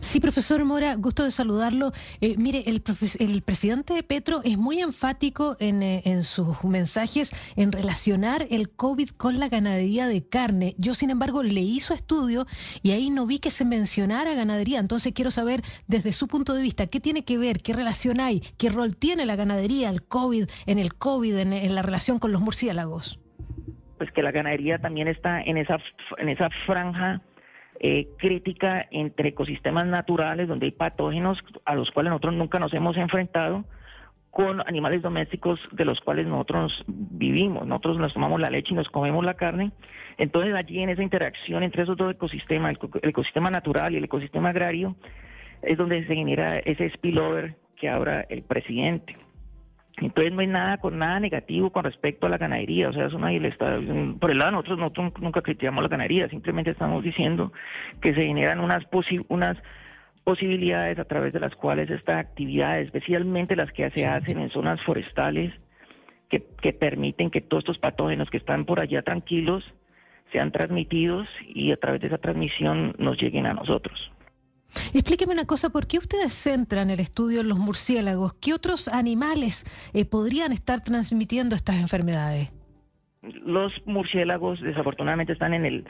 Sí, 0.00 0.20
profesor 0.20 0.64
Mora, 0.64 0.94
gusto 0.96 1.24
de 1.24 1.30
saludarlo. 1.30 1.92
Eh, 2.20 2.36
mire, 2.36 2.62
el, 2.66 2.82
el 3.20 3.42
presidente 3.42 4.02
Petro 4.02 4.40
es 4.44 4.58
muy 4.58 4.80
enfático 4.80 5.56
en, 5.60 5.82
eh, 5.82 6.02
en, 6.04 6.22
sus 6.22 6.64
mensajes 6.64 7.32
en 7.56 7.72
relacionar 7.72 8.46
el 8.50 8.70
COVID 8.70 9.10
con 9.10 9.38
la 9.38 9.48
ganadería 9.48 10.06
de 10.06 10.26
carne. 10.26 10.74
Yo, 10.78 10.94
sin 10.94 11.10
embargo, 11.10 11.42
leí 11.42 11.80
su 11.80 11.94
estudio 11.94 12.46
y 12.82 12.90
ahí 12.90 13.10
no 13.10 13.26
vi 13.26 13.38
que 13.38 13.50
se 13.50 13.64
mencionara 13.64 14.34
ganadería. 14.34 14.80
Entonces, 14.80 15.12
quiero 15.12 15.30
saber, 15.30 15.62
desde 15.86 16.12
su 16.12 16.26
punto 16.26 16.54
de 16.54 16.62
vista, 16.62 16.86
qué 16.86 17.00
tiene 17.00 17.24
que 17.24 17.38
ver, 17.38 17.60
qué 17.60 17.72
relación 17.72 18.20
hay, 18.20 18.40
qué 18.56 18.70
rol 18.70 18.96
tiene 18.96 19.26
la 19.26 19.36
ganadería, 19.36 19.90
el 19.90 20.02
COVID, 20.02 20.46
en 20.66 20.78
el 20.78 20.94
COVID, 20.94 21.36
en 21.38 21.74
la 21.74 21.82
relación 21.82 22.18
con 22.18 22.32
los 22.32 22.40
murciélagos. 22.40 23.20
Pues 23.98 24.10
que 24.12 24.22
la 24.22 24.30
ganadería 24.30 24.78
también 24.78 25.08
está 25.08 25.40
en 25.42 25.56
esa, 25.56 25.78
en 26.18 26.28
esa 26.28 26.48
franja 26.66 27.20
eh, 27.80 28.08
crítica 28.18 28.86
entre 28.90 29.30
ecosistemas 29.30 29.86
naturales 29.86 30.48
donde 30.48 30.66
hay 30.66 30.72
patógenos 30.72 31.38
a 31.64 31.74
los 31.74 31.90
cuales 31.90 32.10
nosotros 32.10 32.34
nunca 32.34 32.58
nos 32.58 32.74
hemos 32.74 32.96
enfrentado 32.96 33.64
con 34.30 34.60
animales 34.66 35.02
domésticos 35.02 35.60
de 35.72 35.84
los 35.84 36.00
cuales 36.00 36.26
nosotros 36.26 36.84
vivimos. 36.86 37.66
Nosotros 37.66 37.98
nos 37.98 38.12
tomamos 38.14 38.40
la 38.40 38.50
leche 38.50 38.72
y 38.72 38.76
nos 38.76 38.88
comemos 38.88 39.24
la 39.24 39.34
carne. 39.34 39.72
Entonces 40.16 40.54
allí 40.54 40.80
en 40.80 40.90
esa 40.90 41.02
interacción 41.02 41.62
entre 41.62 41.84
esos 41.84 41.96
dos 41.96 42.12
ecosistemas, 42.12 42.76
el, 43.02 43.08
ecosistema 43.08 43.50
natural 43.50 43.94
y 43.94 43.96
el 43.96 44.04
ecosistema 44.04 44.50
agrario, 44.50 44.96
es 45.62 45.78
donde 45.78 46.06
se 46.06 46.14
genera 46.14 46.58
ese 46.58 46.90
spillover 46.90 47.56
que 47.76 47.88
habla 47.88 48.26
el 48.28 48.42
presidente. 48.42 49.16
Entonces 50.00 50.32
no 50.32 50.40
hay 50.40 50.46
nada 50.46 50.78
con 50.78 50.98
nada 50.98 51.18
negativo 51.18 51.70
con 51.70 51.84
respecto 51.84 52.26
a 52.26 52.30
la 52.30 52.38
ganadería, 52.38 52.88
o 52.88 52.92
sea, 52.92 53.06
eso 53.06 53.18
nadie 53.18 53.40
le 53.40 53.48
está 53.48 53.78
por 54.20 54.30
el 54.30 54.38
lado 54.38 54.52
nosotros, 54.52 54.78
nosotros 54.78 55.12
nunca 55.20 55.42
criticamos 55.42 55.82
la 55.82 55.88
ganadería, 55.88 56.28
simplemente 56.28 56.70
estamos 56.70 57.02
diciendo 57.02 57.52
que 58.00 58.14
se 58.14 58.24
generan 58.24 58.60
unas 58.60 58.84
unas 59.28 59.58
posibilidades 60.22 60.98
a 60.98 61.04
través 61.04 61.32
de 61.32 61.40
las 61.40 61.54
cuales 61.56 61.90
esta 61.90 62.18
actividad, 62.18 62.80
especialmente 62.80 63.56
las 63.56 63.72
que 63.72 63.90
se 63.90 64.06
hacen 64.06 64.38
en 64.38 64.50
zonas 64.50 64.80
forestales, 64.82 65.52
que, 66.28 66.46
que 66.60 66.72
permiten 66.72 67.30
que 67.30 67.40
todos 67.40 67.62
estos 67.62 67.78
patógenos 67.78 68.28
que 68.30 68.36
están 68.36 68.66
por 68.66 68.78
allá 68.78 69.02
tranquilos 69.02 69.64
sean 70.30 70.52
transmitidos 70.52 71.26
y 71.46 71.72
a 71.72 71.78
través 71.78 72.02
de 72.02 72.08
esa 72.08 72.18
transmisión 72.18 72.94
nos 72.98 73.20
lleguen 73.20 73.46
a 73.46 73.54
nosotros. 73.54 74.12
Explíqueme 74.92 75.32
una 75.32 75.44
cosa, 75.44 75.70
¿por 75.70 75.86
qué 75.86 75.98
ustedes 75.98 76.34
centran 76.34 76.90
el 76.90 77.00
estudio 77.00 77.40
en 77.40 77.48
los 77.48 77.58
murciélagos? 77.58 78.34
¿Qué 78.34 78.52
otros 78.52 78.88
animales 78.88 79.64
eh, 79.94 80.04
podrían 80.04 80.52
estar 80.52 80.82
transmitiendo 80.82 81.56
estas 81.56 81.76
enfermedades? 81.76 82.52
Los 83.22 83.72
murciélagos 83.86 84.60
desafortunadamente 84.60 85.32
están 85.32 85.54
en 85.54 85.64
el 85.66 85.84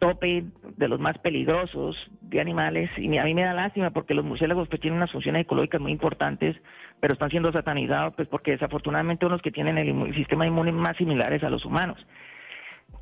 tope 0.00 0.44
de 0.76 0.88
los 0.88 0.98
más 0.98 1.18
peligrosos 1.18 1.96
de 2.22 2.40
animales 2.40 2.90
y 2.96 3.16
a 3.18 3.24
mí 3.24 3.34
me 3.34 3.42
da 3.42 3.52
lástima 3.52 3.90
porque 3.90 4.14
los 4.14 4.24
murciélagos 4.24 4.66
pues 4.68 4.80
tienen 4.80 4.96
unas 4.96 5.12
funciones 5.12 5.42
ecológicas 5.42 5.80
muy 5.80 5.92
importantes, 5.92 6.56
pero 7.00 7.12
están 7.12 7.30
siendo 7.30 7.52
satanizados 7.52 8.14
pues 8.14 8.26
porque 8.26 8.52
desafortunadamente 8.52 9.26
son 9.26 9.32
los 9.32 9.42
que 9.42 9.52
tienen 9.52 9.76
el, 9.78 10.14
sistema 10.14 10.46
inmune 10.46 10.72
más 10.72 10.96
similares 10.96 11.44
a 11.44 11.50
los 11.50 11.64
humanos. 11.64 12.04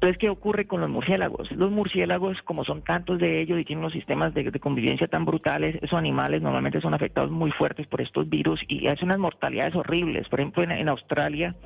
Entonces, 0.01 0.19
¿qué 0.19 0.29
ocurre 0.31 0.69
con 0.69 0.81
los 0.81 0.89
murciélagos? 0.89 1.51
Los 1.51 1.73
murciélagos, 1.73 2.41
como 2.43 2.65
son 2.65 2.83
tantos 2.83 3.19
de 3.19 3.41
ellos 3.41 3.59
y 3.59 3.65
tienen 3.65 3.81
unos 3.81 3.93
sistemas 3.93 4.33
de, 4.33 4.49
convivencia 4.61 5.09
tan 5.09 5.25
brutales, 5.25 5.75
esos 5.83 5.99
animales 5.99 6.41
normalmente 6.41 6.81
son 6.81 6.95
afectados 6.95 7.33
muy 7.33 7.51
fuertes 7.51 7.89
por 7.89 8.01
estos 8.01 8.29
virus 8.29 8.61
y 8.69 8.87
hacen 8.87 9.07
unas 9.07 9.19
mortalidades 9.19 9.75
horribles. 9.75 10.29
Por 10.29 10.39
ejemplo, 10.39 10.63
en 10.63 10.89
Australia 10.89 11.57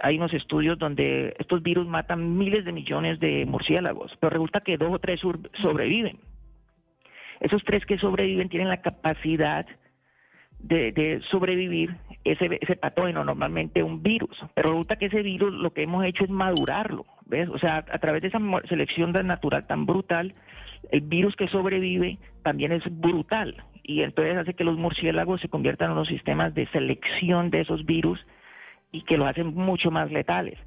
hay 0.00 0.16
unos 0.16 0.32
estudios 0.32 0.78
donde 0.78 1.34
estos 1.38 1.62
virus 1.62 1.86
matan 1.86 2.38
miles 2.38 2.64
de 2.64 2.72
millones 2.72 3.20
de 3.20 3.44
murciélagos, 3.46 4.16
pero 4.20 4.30
resulta 4.30 4.60
que 4.60 4.76
dos 4.76 4.92
o 4.92 4.98
tres 4.98 5.20
sobreviven. 5.54 6.18
Esos 7.40 7.62
tres 7.64 7.84
que 7.84 7.98
sobreviven 7.98 8.48
tienen 8.48 8.68
la 8.68 8.80
capacidad 8.80 9.66
de, 10.58 11.20
sobrevivir 11.30 11.96
ese, 12.24 12.76
patógeno, 12.76 13.24
normalmente 13.24 13.82
un 13.82 14.02
virus. 14.02 14.44
Pero 14.54 14.70
resulta 14.70 14.96
que 14.96 15.06
ese 15.06 15.22
virus 15.22 15.52
lo 15.52 15.72
que 15.72 15.82
hemos 15.82 16.04
hecho 16.04 16.24
es 16.24 16.30
madurarlo, 16.30 17.04
¿ves? 17.26 17.48
O 17.48 17.58
sea, 17.58 17.84
a 17.90 17.98
través 17.98 18.22
de 18.22 18.28
esa 18.28 18.40
selección 18.68 19.12
natural 19.12 19.66
tan 19.66 19.86
brutal, 19.86 20.34
el 20.90 21.02
virus 21.02 21.36
que 21.36 21.48
sobrevive 21.48 22.18
también 22.42 22.72
es 22.72 22.84
brutal. 23.00 23.62
Y 23.82 24.02
entonces 24.02 24.36
hace 24.36 24.54
que 24.54 24.64
los 24.64 24.76
murciélagos 24.76 25.40
se 25.40 25.48
conviertan 25.48 25.90
en 25.90 25.92
unos 25.92 26.08
sistemas 26.08 26.54
de 26.54 26.66
selección 26.68 27.50
de 27.50 27.60
esos 27.60 27.84
virus 27.84 28.24
y 28.90 29.02
que 29.02 29.16
lo 29.16 29.26
hacen 29.26 29.54
mucho 29.54 29.90
más 29.90 30.10
letales. 30.10 30.58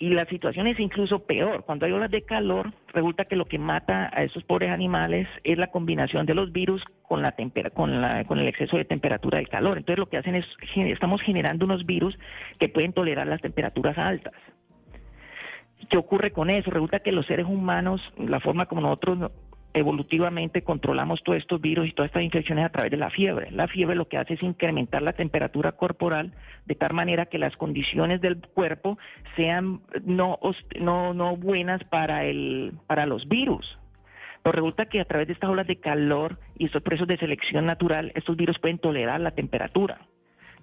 Y 0.00 0.10
la 0.10 0.26
situación 0.26 0.68
es 0.68 0.78
incluso 0.78 1.26
peor. 1.26 1.64
Cuando 1.64 1.84
hay 1.84 1.92
olas 1.92 2.10
de 2.10 2.22
calor, 2.22 2.72
resulta 2.94 3.24
que 3.24 3.34
lo 3.34 3.46
que 3.46 3.58
mata 3.58 4.08
a 4.12 4.22
esos 4.22 4.44
pobres 4.44 4.70
animales 4.70 5.26
es 5.42 5.58
la 5.58 5.72
combinación 5.72 6.24
de 6.24 6.34
los 6.34 6.52
virus 6.52 6.84
con, 7.02 7.20
la 7.20 7.34
con, 7.74 8.00
la, 8.00 8.24
con 8.24 8.38
el 8.38 8.46
exceso 8.46 8.76
de 8.76 8.84
temperatura 8.84 9.38
del 9.38 9.48
calor. 9.48 9.76
Entonces 9.76 9.98
lo 9.98 10.08
que 10.08 10.18
hacen 10.18 10.36
es, 10.36 10.46
estamos 10.76 11.20
generando 11.20 11.64
unos 11.64 11.84
virus 11.84 12.16
que 12.60 12.68
pueden 12.68 12.92
tolerar 12.92 13.26
las 13.26 13.40
temperaturas 13.40 13.98
altas. 13.98 14.34
¿Qué 15.88 15.96
ocurre 15.96 16.32
con 16.32 16.50
eso? 16.50 16.70
Resulta 16.70 17.00
que 17.00 17.12
los 17.12 17.26
seres 17.26 17.46
humanos, 17.46 18.02
la 18.18 18.40
forma 18.40 18.66
como 18.66 18.80
nosotros 18.80 19.30
evolutivamente 19.74 20.62
controlamos 20.62 21.22
todos 21.22 21.38
estos 21.38 21.60
virus 21.60 21.88
y 21.88 21.92
todas 21.92 22.08
estas 22.08 22.22
infecciones 22.22 22.64
a 22.64 22.70
través 22.70 22.90
de 22.90 22.96
la 22.96 23.10
fiebre. 23.10 23.50
La 23.50 23.68
fiebre 23.68 23.96
lo 23.96 24.08
que 24.08 24.18
hace 24.18 24.34
es 24.34 24.42
incrementar 24.42 25.02
la 25.02 25.12
temperatura 25.12 25.72
corporal 25.72 26.32
de 26.66 26.74
tal 26.74 26.94
manera 26.94 27.26
que 27.26 27.38
las 27.38 27.56
condiciones 27.56 28.20
del 28.20 28.40
cuerpo 28.40 28.98
sean 29.36 29.80
no, 30.04 30.38
no, 30.80 31.14
no 31.14 31.36
buenas 31.36 31.82
para, 31.84 32.24
el, 32.24 32.72
para 32.86 33.06
los 33.06 33.28
virus. 33.28 33.78
Pero 34.42 34.52
resulta 34.52 34.86
que 34.86 35.00
a 35.00 35.04
través 35.04 35.26
de 35.26 35.34
estas 35.34 35.50
olas 35.50 35.66
de 35.66 35.80
calor 35.80 36.38
y 36.56 36.66
estos 36.66 36.82
procesos 36.82 37.08
de 37.08 37.18
selección 37.18 37.66
natural, 37.66 38.12
estos 38.14 38.36
virus 38.36 38.58
pueden 38.58 38.78
tolerar 38.78 39.20
la 39.20 39.32
temperatura. 39.32 40.00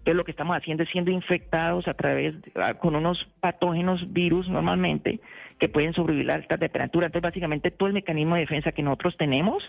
Entonces 0.06 0.18
lo 0.18 0.24
que 0.24 0.32
estamos 0.32 0.56
haciendo 0.56 0.84
es 0.84 0.90
siendo 0.90 1.10
infectados 1.10 1.88
a 1.88 1.96
través, 1.96 2.36
con 2.80 2.96
unos 2.96 3.28
patógenos 3.40 4.14
virus 4.14 4.48
normalmente, 4.48 5.20
que 5.58 5.68
pueden 5.68 5.94
sobrevivir 5.94 6.30
a 6.30 6.36
alta 6.36 6.60
temperatura. 6.60 7.08
Entonces 7.08 7.24
básicamente 7.24 7.72
todo 7.72 7.88
el 7.88 7.96
mecanismo 7.96 8.36
de 8.36 8.42
defensa 8.42 8.72
que 8.72 8.84
nosotros 8.84 9.18
tenemos 9.18 9.64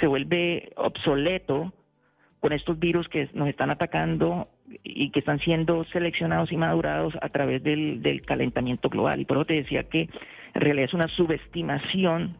se 0.00 0.08
vuelve 0.08 0.72
obsoleto 0.74 1.72
con 2.40 2.52
estos 2.52 2.80
virus 2.80 3.08
que 3.08 3.28
nos 3.32 3.48
están 3.48 3.70
atacando 3.70 4.48
y 4.82 5.10
que 5.10 5.20
están 5.20 5.38
siendo 5.38 5.84
seleccionados 5.84 6.50
y 6.50 6.56
madurados 6.56 7.14
a 7.22 7.28
través 7.28 7.62
del, 7.62 8.22
calentamiento 8.26 8.88
global. 8.88 9.20
Y 9.20 9.24
por 9.24 9.36
eso 9.36 9.46
te 9.46 9.54
decía 9.54 9.84
que 9.84 10.08
en 10.52 10.60
realidad 10.60 10.86
es 10.86 10.94
una 10.94 11.06
subestimación 11.06 12.36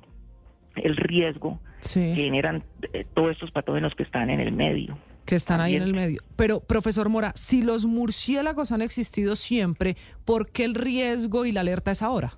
el 0.75 0.97
riesgo 0.97 1.61
que 1.95 2.13
generan 2.13 2.65
eh, 2.93 3.07
todos 3.15 3.31
estos 3.31 3.53
patógenos 3.53 3.95
que 3.95 4.03
están 4.03 4.31
en 4.31 4.41
el 4.41 4.51
medio 4.51 4.99
que 5.25 5.37
están 5.37 5.61
ahí 5.61 5.77
en 5.77 5.83
el 5.83 5.95
medio. 5.95 6.21
Pero, 6.37 6.61
profesor 6.61 7.09
Mora, 7.09 7.33
si 7.35 7.63
los 7.63 7.87
murciélagos 7.87 8.73
han 8.73 8.83
existido 8.83 9.37
siempre, 9.37 9.97
¿por 10.25 10.51
qué 10.51 10.65
el 10.65 10.75
riesgo 10.75 11.45
y 11.45 11.53
la 11.53 11.61
alerta 11.61 11.91
es 11.91 12.03
ahora? 12.03 12.33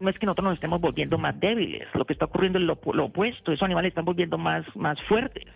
No 0.00 0.10
es 0.10 0.18
que 0.18 0.26
nosotros 0.26 0.44
nos 0.46 0.54
estemos 0.54 0.80
volviendo 0.80 1.16
más 1.16 1.38
débiles, 1.38 1.86
lo 1.94 2.04
que 2.04 2.12
está 2.12 2.24
ocurriendo 2.24 2.58
es 2.58 2.64
lo, 2.64 3.04
opuesto, 3.04 3.52
esos 3.52 3.62
animales 3.62 3.90
están 3.90 4.04
volviendo 4.04 4.36
más, 4.36 4.64
más 4.74 5.00
fuertes. 5.04 5.46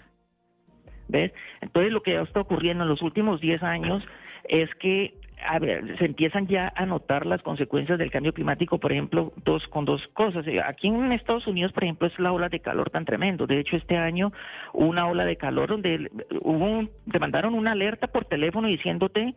¿Ves? 1.09 1.33
Entonces 1.61 1.93
lo 1.93 2.03
que 2.03 2.21
está 2.21 2.41
ocurriendo 2.41 2.85
en 2.85 2.91
los 2.91 3.03
últimos 3.03 3.41
10 3.41 3.63
años 3.63 4.05
es 4.49 4.73
que 4.77 5.19
a 5.45 5.59
ver, 5.59 5.97
se 5.99 6.07
empiezan 6.07 6.47
ya 6.47 6.73
a 6.75 6.87
notar 6.87 7.27
las 7.27 7.43
consecuencias 7.43 7.99
del 7.99 8.11
cambio 8.11 8.33
climático, 8.33 8.79
por 8.79 8.93
ejemplo, 8.93 9.33
dos, 9.45 9.67
con 9.69 9.85
dos 9.85 10.07
cosas. 10.09 10.47
Eh, 10.47 10.61
aquí 10.61 10.89
en 10.89 11.13
Estados 11.13 11.47
Unidos, 11.47 11.73
por 11.73 11.85
ejemplo, 11.85 12.07
es 12.07 12.19
la 12.19 12.33
ola 12.33 12.49
de 12.49 12.61
calor 12.61 12.91
tan 12.91 13.05
tremendo. 13.05 13.47
De 13.47 13.61
hecho, 13.61 13.77
este 13.77 13.97
año 13.97 14.33
hubo 14.73 14.87
una 14.87 15.07
ola 15.07 15.25
de 15.25 15.37
calor 15.37 15.69
donde 15.69 16.11
hubo 16.41 16.89
te 17.11 17.19
mandaron 17.19 17.55
una 17.55 17.73
alerta 17.73 18.07
por 18.07 18.25
teléfono 18.25 18.69
diciéndote, 18.69 19.35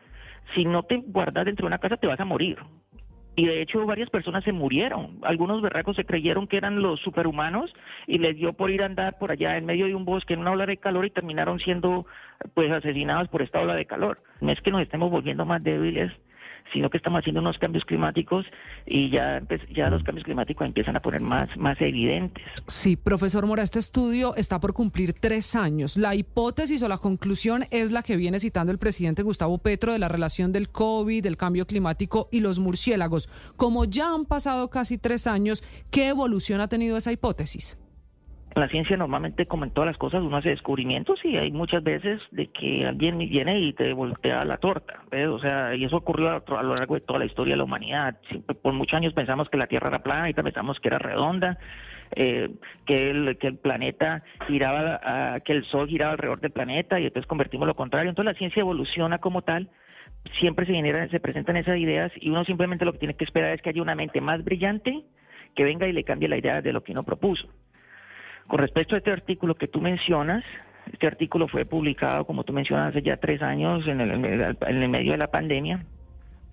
si 0.55 0.65
no 0.65 0.83
te 0.83 0.97
guardas 0.97 1.45
dentro 1.45 1.63
de 1.63 1.67
una 1.67 1.79
casa 1.79 1.97
te 1.97 2.07
vas 2.07 2.19
a 2.19 2.25
morir. 2.25 2.57
Y 3.39 3.45
de 3.45 3.61
hecho 3.61 3.85
varias 3.85 4.09
personas 4.09 4.43
se 4.43 4.51
murieron. 4.51 5.19
Algunos 5.21 5.61
berracos 5.61 5.95
se 5.95 6.03
creyeron 6.03 6.45
que 6.45 6.57
eran 6.57 6.81
los 6.81 6.99
superhumanos 6.99 7.73
y 8.05 8.17
les 8.17 8.35
dio 8.35 8.51
por 8.51 8.69
ir 8.69 8.83
a 8.83 8.85
andar 8.85 9.17
por 9.17 9.31
allá 9.31 9.55
en 9.55 9.65
medio 9.65 9.85
de 9.85 9.95
un 9.95 10.03
bosque 10.03 10.33
en 10.33 10.41
una 10.41 10.51
ola 10.51 10.65
de 10.65 10.75
calor 10.75 11.05
y 11.05 11.09
terminaron 11.09 11.57
siendo 11.57 12.05
pues 12.53 12.69
asesinados 12.69 13.29
por 13.29 13.41
esta 13.41 13.61
ola 13.61 13.75
de 13.75 13.85
calor. 13.85 14.21
No 14.41 14.51
es 14.51 14.59
que 14.59 14.71
nos 14.71 14.81
estemos 14.81 15.09
volviendo 15.09 15.45
más 15.45 15.63
débiles, 15.63 16.11
sino 16.73 16.89
que 16.89 16.97
estamos 16.97 17.19
haciendo 17.19 17.41
unos 17.41 17.57
cambios 17.57 17.85
climáticos 17.85 18.45
y 18.85 19.09
ya, 19.09 19.41
pues, 19.47 19.61
ya 19.69 19.89
los 19.89 20.03
cambios 20.03 20.25
climáticos 20.25 20.67
empiezan 20.67 20.95
a 20.95 21.01
poner 21.01 21.21
más, 21.21 21.55
más 21.57 21.79
evidentes. 21.81 22.43
Sí, 22.67 22.95
profesor 22.95 23.45
Mora, 23.45 23.63
este 23.63 23.79
estudio 23.79 24.35
está 24.35 24.59
por 24.59 24.73
cumplir 24.73 25.13
tres 25.13 25.55
años. 25.55 25.97
La 25.97 26.15
hipótesis 26.15 26.83
o 26.83 26.87
la 26.87 26.97
conclusión 26.97 27.65
es 27.71 27.91
la 27.91 28.03
que 28.03 28.17
viene 28.17 28.39
citando 28.39 28.71
el 28.71 28.77
presidente 28.77 29.23
Gustavo 29.23 29.57
Petro 29.57 29.93
de 29.93 29.99
la 29.99 30.07
relación 30.07 30.51
del 30.51 30.69
COVID, 30.69 31.23
del 31.23 31.37
cambio 31.37 31.65
climático 31.65 32.29
y 32.31 32.41
los 32.41 32.59
murciélagos. 32.59 33.29
Como 33.55 33.85
ya 33.85 34.13
han 34.13 34.25
pasado 34.25 34.69
casi 34.69 34.97
tres 34.97 35.25
años, 35.27 35.63
¿qué 35.89 36.09
evolución 36.09 36.61
ha 36.61 36.67
tenido 36.67 36.97
esa 36.97 37.11
hipótesis? 37.11 37.78
La 38.55 38.67
ciencia 38.67 38.97
normalmente, 38.97 39.45
como 39.45 39.63
en 39.63 39.71
todas 39.71 39.87
las 39.87 39.97
cosas, 39.97 40.23
uno 40.23 40.37
hace 40.37 40.49
descubrimientos 40.49 41.23
y 41.23 41.37
hay 41.37 41.51
muchas 41.51 41.83
veces 41.83 42.21
de 42.31 42.47
que 42.47 42.85
alguien 42.85 43.17
viene 43.19 43.59
y 43.59 43.73
te 43.73 43.93
voltea 43.93 44.43
la 44.43 44.57
torta. 44.57 45.03
O 45.29 45.39
sea, 45.39 45.75
y 45.75 45.85
eso 45.85 45.97
ocurrió 45.97 46.29
a, 46.29 46.63
lo 46.63 46.75
largo 46.75 46.95
de 46.95 47.01
toda 47.01 47.19
la 47.19 47.25
historia 47.25 47.53
de 47.53 47.57
la 47.57 47.63
humanidad. 47.63 48.17
por 48.61 48.73
muchos 48.73 48.97
años 48.97 49.13
pensamos 49.13 49.49
que 49.49 49.57
la 49.57 49.67
Tierra 49.67 49.89
era 49.89 50.03
plana, 50.03 50.29
y 50.29 50.33
pensamos 50.33 50.79
que 50.79 50.87
era 50.87 50.97
redonda, 50.97 51.59
eh, 52.15 52.49
que, 52.85 53.11
el, 53.11 53.37
planeta 53.61 54.23
giraba, 54.47 55.39
que 55.41 55.53
el 55.53 55.63
Sol 55.65 55.87
giraba 55.87 56.13
alrededor 56.13 56.39
del 56.39 56.51
planeta 56.51 56.99
y 56.99 57.05
entonces 57.05 57.27
convertimos 57.27 57.67
lo 57.67 57.75
contrario. 57.75 58.09
Entonces 58.09 58.33
la 58.33 58.37
ciencia 58.37 58.61
evoluciona 58.61 59.19
como 59.19 59.43
tal 59.43 59.69
siempre 60.39 60.65
se 60.65 60.73
generan, 60.73 61.09
se 61.09 61.19
presentan 61.19 61.57
esas 61.57 61.77
ideas 61.77 62.11
y 62.15 62.29
uno 62.29 62.43
simplemente 62.45 62.85
lo 62.85 62.93
que 62.93 62.99
tiene 62.99 63.15
que 63.15 63.25
esperar 63.25 63.53
es 63.53 63.61
que 63.61 63.69
haya 63.69 63.81
una 63.81 63.95
mente 63.95 64.21
más 64.21 64.43
brillante 64.43 65.03
que 65.55 65.63
venga 65.63 65.87
y 65.87 65.93
le 65.93 66.03
cambie 66.03 66.27
la 66.27 66.37
idea 66.37 66.61
de 66.61 66.73
lo 66.73 66.83
que 66.83 66.91
uno 66.91 67.03
propuso. 67.03 67.47
Con 68.49 68.57
respecto 68.57 68.95
a 68.95 68.97
este 68.97 69.11
artículo 69.11 69.53
que 69.53 69.67
tú 69.67 69.79
mencionas, 69.79 70.43
este 70.91 71.05
artículo 71.05 71.47
fue 71.47 71.65
publicado, 71.65 72.25
como 72.25 72.43
tú 72.43 72.51
mencionas, 72.51 72.89
hace 72.89 73.03
ya 73.03 73.17
tres 73.17 73.43
años 73.43 73.87
en 73.87 74.01
el, 74.01 74.89
medio 74.89 75.11
de 75.11 75.17
la 75.19 75.27
pandemia. 75.27 75.85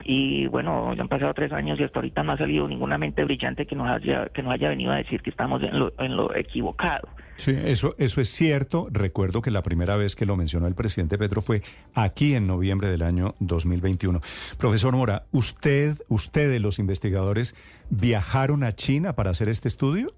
Y 0.05 0.47
bueno, 0.49 0.93
ya 0.95 1.01
han 1.01 1.09
pasado 1.09 1.33
tres 1.33 1.53
años 1.53 1.81
y 1.81 1.85
hasta 1.85 2.01
ahorita 2.01 2.23
no 2.23 2.33
ha 2.33 2.37
salido 2.37 2.69
ninguna 2.69 2.99
mente 2.99 3.25
brillante 3.25 3.67
que 3.67 3.75
nos 3.75 3.89
haya, 3.89 4.27
que 4.27 4.43
nos 4.43 4.53
haya 4.53 4.69
venido 4.69 4.93
a 4.93 4.97
decir 4.97 5.23
que 5.23 5.31
estamos 5.31 5.63
en 5.63 5.79
lo, 5.79 5.95
en 5.99 6.17
lo 6.17 6.37
equivocado. 6.37 7.09
Sí, 7.39 7.57
eso, 7.65 7.95
eso 7.97 8.21
es 8.21 8.29
cierto. 8.29 8.89
Recuerdo 8.91 9.41
que 9.41 9.51
la 9.51 9.63
primera 9.63 9.97
vez 9.97 10.17
que 10.17 10.27
lo 10.27 10.37
mencionó 10.37 10.67
el 10.67 10.75
presidente 10.75 11.17
Petro 11.17 11.41
fue 11.41 11.63
aquí 11.95 12.35
en 12.35 12.47
noviembre 12.47 12.89
del 12.89 13.01
año 13.01 13.35
2021. 13.41 14.21
Profesor 14.59 14.95
Mora, 14.95 15.25
¿usted, 15.33 15.95
ustedes, 16.09 16.61
los 16.61 16.79
investigadores, 16.79 17.55
viajaron 17.89 18.65
a 18.65 18.73
China 18.73 19.15
para 19.15 19.31
hacer 19.31 19.49
este 19.49 19.69
estudio? 19.69 20.13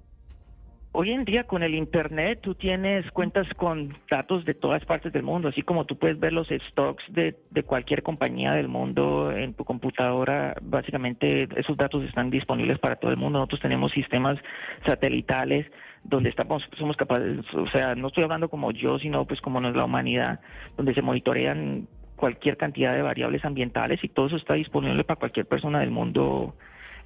Hoy 1.00 1.12
en 1.12 1.24
día 1.24 1.44
con 1.44 1.62
el 1.62 1.76
Internet 1.76 2.40
tú 2.42 2.56
tienes 2.56 3.08
cuentas 3.12 3.46
con 3.54 3.96
datos 4.10 4.44
de 4.44 4.54
todas 4.54 4.84
partes 4.84 5.12
del 5.12 5.22
mundo, 5.22 5.46
así 5.46 5.62
como 5.62 5.84
tú 5.84 5.96
puedes 5.96 6.18
ver 6.18 6.32
los 6.32 6.48
stocks 6.48 7.04
de, 7.12 7.36
cualquier 7.64 8.02
compañía 8.02 8.50
del 8.54 8.66
mundo 8.66 9.30
en 9.30 9.54
tu 9.54 9.64
computadora, 9.64 10.56
básicamente 10.60 11.46
esos 11.54 11.76
datos 11.76 12.02
están 12.02 12.30
disponibles 12.30 12.80
para 12.80 12.96
todo 12.96 13.12
el 13.12 13.16
mundo. 13.16 13.38
Nosotros 13.38 13.60
tenemos 13.60 13.92
sistemas 13.92 14.40
satelitales 14.84 15.70
donde 16.02 16.30
estamos, 16.30 16.68
somos 16.76 16.96
capaces, 16.96 17.44
o 17.54 17.68
sea, 17.68 17.94
no 17.94 18.08
estoy 18.08 18.24
hablando 18.24 18.48
como 18.48 18.72
yo, 18.72 18.98
sino 18.98 19.24
pues 19.24 19.40
como 19.40 19.60
la 19.60 19.84
humanidad, 19.84 20.40
donde 20.76 20.94
se 20.94 21.02
monitorean 21.02 21.86
cualquier 22.16 22.56
cantidad 22.56 22.92
de 22.92 23.02
variables 23.02 23.44
ambientales 23.44 24.02
y 24.02 24.08
todo 24.08 24.26
eso 24.26 24.34
está 24.34 24.54
disponible 24.54 25.04
para 25.04 25.20
cualquier 25.20 25.46
persona 25.46 25.78
del 25.78 25.92
mundo 25.92 26.56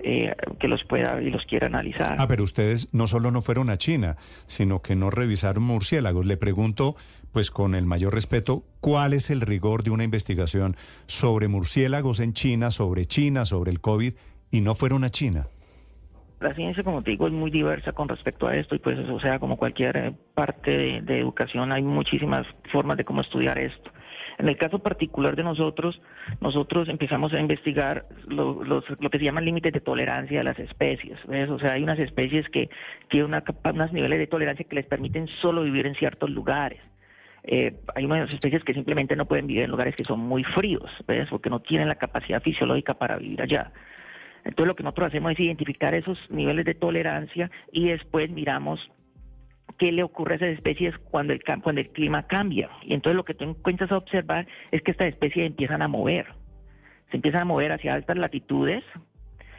eh, 0.03 0.35
que 0.59 0.69
los 0.69 0.85
pueda 0.85 1.21
y 1.23 1.31
los 1.31 1.45
quiera 1.47 1.67
analizar. 1.67 2.17
Ah, 2.19 2.27
pero 2.29 2.45
ustedes 2.45 2.89
no 2.93 3.07
solo 3.07 3.31
no 3.31 3.43
fueron 3.43 3.71
a 3.71 3.79
China, 3.79 4.17
sino 4.47 4.83
que 4.83 4.97
no 4.97 5.11
revisaron 5.11 5.63
murciélagos. 5.63 6.27
Le 6.27 6.37
pregunto, 6.37 6.97
pues 7.33 7.51
con 7.51 7.75
el 7.75 7.87
mayor 7.87 8.15
respeto, 8.15 8.65
¿cuál 8.81 9.13
es 9.13 9.31
el 9.31 9.41
rigor 9.41 9.83
de 9.83 9.91
una 9.91 10.05
investigación 10.05 10.77
sobre 11.07 11.49
murciélagos 11.49 12.21
en 12.21 12.33
China, 12.33 12.71
sobre 12.71 13.07
China, 13.07 13.45
sobre 13.45 13.71
el 13.71 13.81
COVID, 13.81 14.15
y 14.51 14.61
no 14.61 14.75
fueron 14.75 15.05
a 15.05 15.11
China? 15.11 15.47
La 16.43 16.55
ciencia, 16.55 16.83
como 16.83 17.03
te 17.03 17.13
digo, 17.13 17.29
es 17.29 17.33
muy 17.33 17.53
diversa 17.53 17.93
con 17.93 18.09
respecto 18.09 18.49
a 18.49 18.57
esto 18.57 18.75
y 18.75 18.81
pues, 18.81 18.99
o 19.09 19.21
sea, 19.21 19.39
como 19.39 19.57
cualquier 19.57 19.97
eh, 19.97 20.13
parte 20.35 21.01
de, 21.01 21.21
educación, 21.21 21.71
hay 21.71 21.83
muchísimas 21.83 22.47
formas 22.73 22.97
de 22.97 23.05
cómo 23.05 23.21
estudiar 23.21 23.59
esto. 23.59 23.93
En 24.43 24.49
el 24.49 24.57
caso 24.57 24.81
particular 24.81 25.37
de 25.37 25.45
nosotros, 25.45 26.03
nosotros 26.41 26.89
empezamos 26.89 27.33
a 27.33 27.39
investigar 27.39 28.07
lo, 28.27 28.83
que 28.83 29.19
se 29.19 29.25
llaman 29.25 29.45
límites 29.45 29.73
de 29.73 29.81
tolerancia 29.81 30.39
de 30.39 30.43
las 30.43 30.59
especies. 30.59 31.17
O 31.49 31.61
sea, 31.61 31.75
hay 31.75 31.85
unas 31.85 32.01
especies 32.01 32.49
que 32.49 32.69
tienen 33.09 33.29
una, 33.29 33.45
unos 33.73 33.93
niveles 33.93 34.19
de 34.19 34.27
tolerancia 34.27 34.67
que 34.69 34.75
les 34.75 34.87
permiten 34.87 35.29
solo 35.41 35.63
vivir 35.63 35.87
en 35.87 35.95
ciertos 35.95 36.29
lugares. 36.29 36.81
Eh, 37.45 37.73
hay 37.95 38.05
unas 38.05 38.35
especies 38.35 38.65
que 38.65 38.75
simplemente 38.75 39.15
no 39.15 39.27
pueden 39.27 39.47
vivir 39.47 39.63
en 39.63 39.71
lugares 39.71 39.95
que 39.95 40.03
son 40.03 40.19
muy 40.19 40.43
fríos, 40.43 40.91
¿ves? 41.07 41.29
porque 41.31 41.49
no 41.49 41.61
tienen 41.61 41.87
la 41.87 41.95
capacidad 41.95 42.43
fisiológica 42.43 42.95
para 42.95 43.19
vivir 43.19 43.43
allá. 43.43 43.71
Entonces 44.45 44.67
lo 44.67 44.75
que 44.75 44.83
nosotros 44.83 45.07
hacemos 45.07 45.33
es 45.33 45.39
identificar 45.39 45.95
esos 45.95 46.19
niveles 46.33 46.65
de 46.65 46.75
tolerancia 46.75 47.49
y 47.71 47.91
después 47.91 48.29
miramos 48.29 48.91
qué 49.83 49.91
le 49.91 50.05
ocurre 50.05 50.35
a 50.35 50.37
esas 50.37 50.51
especies 50.51 50.97
cuando 51.11 51.33
el, 51.33 51.43
cuando 51.43 51.81
el 51.81 51.91
clima 51.91 52.29
cambia. 52.29 52.71
Y 52.83 52.95
entonces 52.95 53.17
lo 53.17 53.25
que 53.25 53.35
tú 53.35 53.43
encuentras 53.43 53.91
a 53.91 53.97
observar 53.97 54.47
es 54.71 54.81
que 54.81 54.93
estas 54.93 55.09
especies 55.09 55.45
empiezan 55.45 55.83
a 55.83 55.89
mover. 55.89 56.27
Se 57.11 57.17
empiezan 57.17 57.41
a 57.41 57.47
mover 57.47 57.73
hacia 57.73 57.93
altas 57.93 58.17
latitudes, 58.17 58.85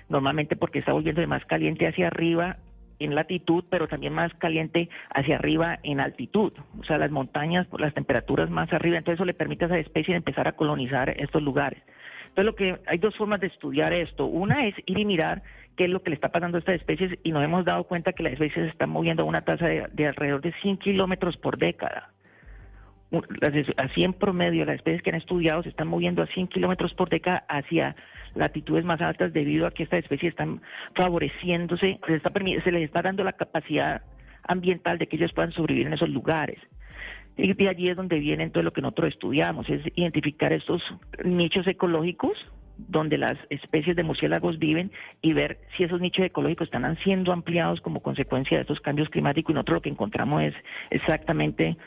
normalmente 0.08 0.56
porque 0.56 0.80
está 0.80 0.94
volviendo 0.94 1.20
de 1.20 1.28
más 1.28 1.44
caliente 1.44 1.86
hacia 1.88 2.08
arriba 2.08 2.56
en 3.00 3.16
latitud, 3.16 3.66
pero 3.70 3.90
también 3.90 4.14
más 4.14 4.34
caliente 4.36 4.88
hacia 5.14 5.36
arriba 5.36 5.80
en 5.84 6.00
altitud. 6.00 6.54
O 6.80 6.86
sea, 6.86 6.98
las 6.98 7.12
montañas, 7.12 7.68
las 7.78 7.94
temperaturas 7.94 8.50
más 8.50 8.72
arriba, 8.72 8.98
entonces 8.98 9.18
eso 9.18 9.26
le 9.26 9.34
permite 9.34 9.66
a 9.66 9.68
esa 9.68 9.80
especie 9.80 10.16
empezar 10.16 10.48
a 10.48 10.54
colonizar 10.54 11.10
estos 11.10 11.44
lugares. 11.44 11.84
Entonces, 12.34 12.46
lo 12.46 12.56
que 12.56 12.80
hay 12.88 12.98
dos 12.98 13.16
formas 13.16 13.40
de 13.42 13.48
estudiar 13.48 13.94
esto. 13.94 14.26
Una 14.26 14.66
es 14.66 14.74
ir 14.88 14.98
y 14.98 15.06
mirar 15.06 15.44
qué 15.76 15.84
es 15.84 15.90
lo 15.92 16.02
que 16.02 16.10
le 16.10 16.16
está 16.16 16.30
pasando 16.30 16.58
a 16.58 16.60
estas 16.60 16.76
especies 16.76 17.20
y 17.22 17.32
nos 17.32 17.44
hemos 17.44 17.64
dado 17.64 17.84
cuenta 17.84 18.14
que 18.14 18.24
las 18.24 18.34
especies 18.34 18.66
se 18.66 18.72
están 18.72 18.90
moviendo 18.90 19.22
a 19.22 19.26
una 19.28 19.44
tasa 19.44 19.68
de, 19.68 20.08
alrededor 20.08 20.42
de 20.42 20.52
100 20.54 20.78
kilómetros 20.78 21.38
por 21.38 21.60
década. 21.60 22.10
Así 23.78 24.04
en 24.04 24.14
promedio, 24.14 24.66
las 24.66 24.78
especies 24.78 25.04
que 25.04 25.12
han 25.12 25.18
estudiado 25.18 25.62
se 25.62 25.70
están 25.70 25.88
moviendo 25.88 26.24
a 26.24 26.26
100 26.26 26.48
kilómetros 26.48 26.96
por 26.96 27.10
década 27.10 27.46
hacia 27.48 27.96
latitudes 28.34 28.84
más 28.84 29.00
altas 29.00 29.32
debido 29.32 29.68
a 29.68 29.72
que 29.72 29.84
estas 29.84 30.00
especies 30.00 30.32
están 30.32 30.60
favoreciéndose, 30.96 32.00
se, 32.08 32.16
está, 32.16 32.32
se 32.32 32.72
les 32.72 32.84
está 32.84 33.04
dando 33.04 33.24
la 33.24 33.34
capacidad 33.34 34.02
ambiental 34.48 34.98
de 34.98 35.06
que 35.06 35.18
ellos 35.18 35.34
puedan 35.34 35.52
sobrevivir 35.52 35.86
en 35.86 35.94
esos 35.94 36.10
lugares. 36.10 36.58
Y 37.38 37.68
allí 37.68 37.90
es 37.90 37.98
donde 37.98 38.20
viene 38.20 38.50
todo 38.50 38.64
lo 38.64 38.74
que 38.74 38.82
nosotros 38.82 39.10
estudiamos, 39.10 39.70
es 39.70 39.82
identificar 39.96 40.54
estos 40.54 40.84
nichos 41.24 41.66
ecológicos 41.68 42.34
donde 42.78 43.18
las 43.18 43.38
especies 43.50 43.96
de 43.96 44.04
murciélagos 44.04 44.60
viven 44.60 44.92
y 45.22 45.34
ver 45.34 45.60
si 45.76 45.84
esos 45.84 46.02
nichos 46.02 46.26
ecológicos 46.26 46.68
están 46.68 46.98
siendo 46.98 47.32
ampliados 47.32 47.82
como 47.82 48.02
consecuencia 48.02 48.58
de 48.58 48.62
estos 48.62 48.82
cambios 48.82 49.10
climáticos 49.10 49.52
y 49.52 49.54
nosotros 49.54 49.76
lo 49.76 49.82
que 49.82 49.90
encontramos 49.90 50.44
es 50.44 50.54
exactamente 50.90 51.78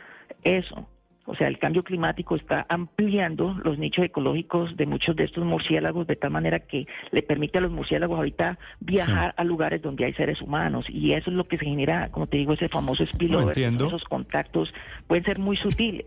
eso. 0.42 0.88
O 1.26 1.34
sea, 1.34 1.48
el 1.48 1.58
cambio 1.58 1.82
climático 1.82 2.36
está 2.36 2.66
ampliando 2.68 3.56
los 3.64 3.78
nichos 3.78 4.04
ecológicos 4.04 4.76
de 4.76 4.86
muchos 4.86 5.16
de 5.16 5.24
estos 5.24 5.44
murciélagos 5.44 6.06
de 6.06 6.16
tal 6.16 6.30
manera 6.30 6.60
que 6.60 6.86
le 7.10 7.22
permite 7.22 7.58
a 7.58 7.60
los 7.60 7.72
murciélagos 7.72 8.16
ahorita 8.16 8.58
viajar 8.80 9.34
a 9.36 9.44
lugares 9.44 9.82
donde 9.82 10.04
hay 10.04 10.12
seres 10.14 10.40
humanos. 10.40 10.86
Y 10.88 11.12
eso 11.12 11.30
es 11.30 11.36
lo 11.36 11.48
que 11.48 11.58
se 11.58 11.64
genera, 11.64 12.10
como 12.10 12.26
te 12.26 12.36
digo, 12.36 12.52
ese 12.52 12.68
famoso 12.68 13.04
spillover. 13.06 13.58
esos 13.58 14.04
contactos 14.04 14.72
pueden 15.06 15.24
ser 15.24 15.38
muy 15.38 15.56
sutiles. 15.56 16.06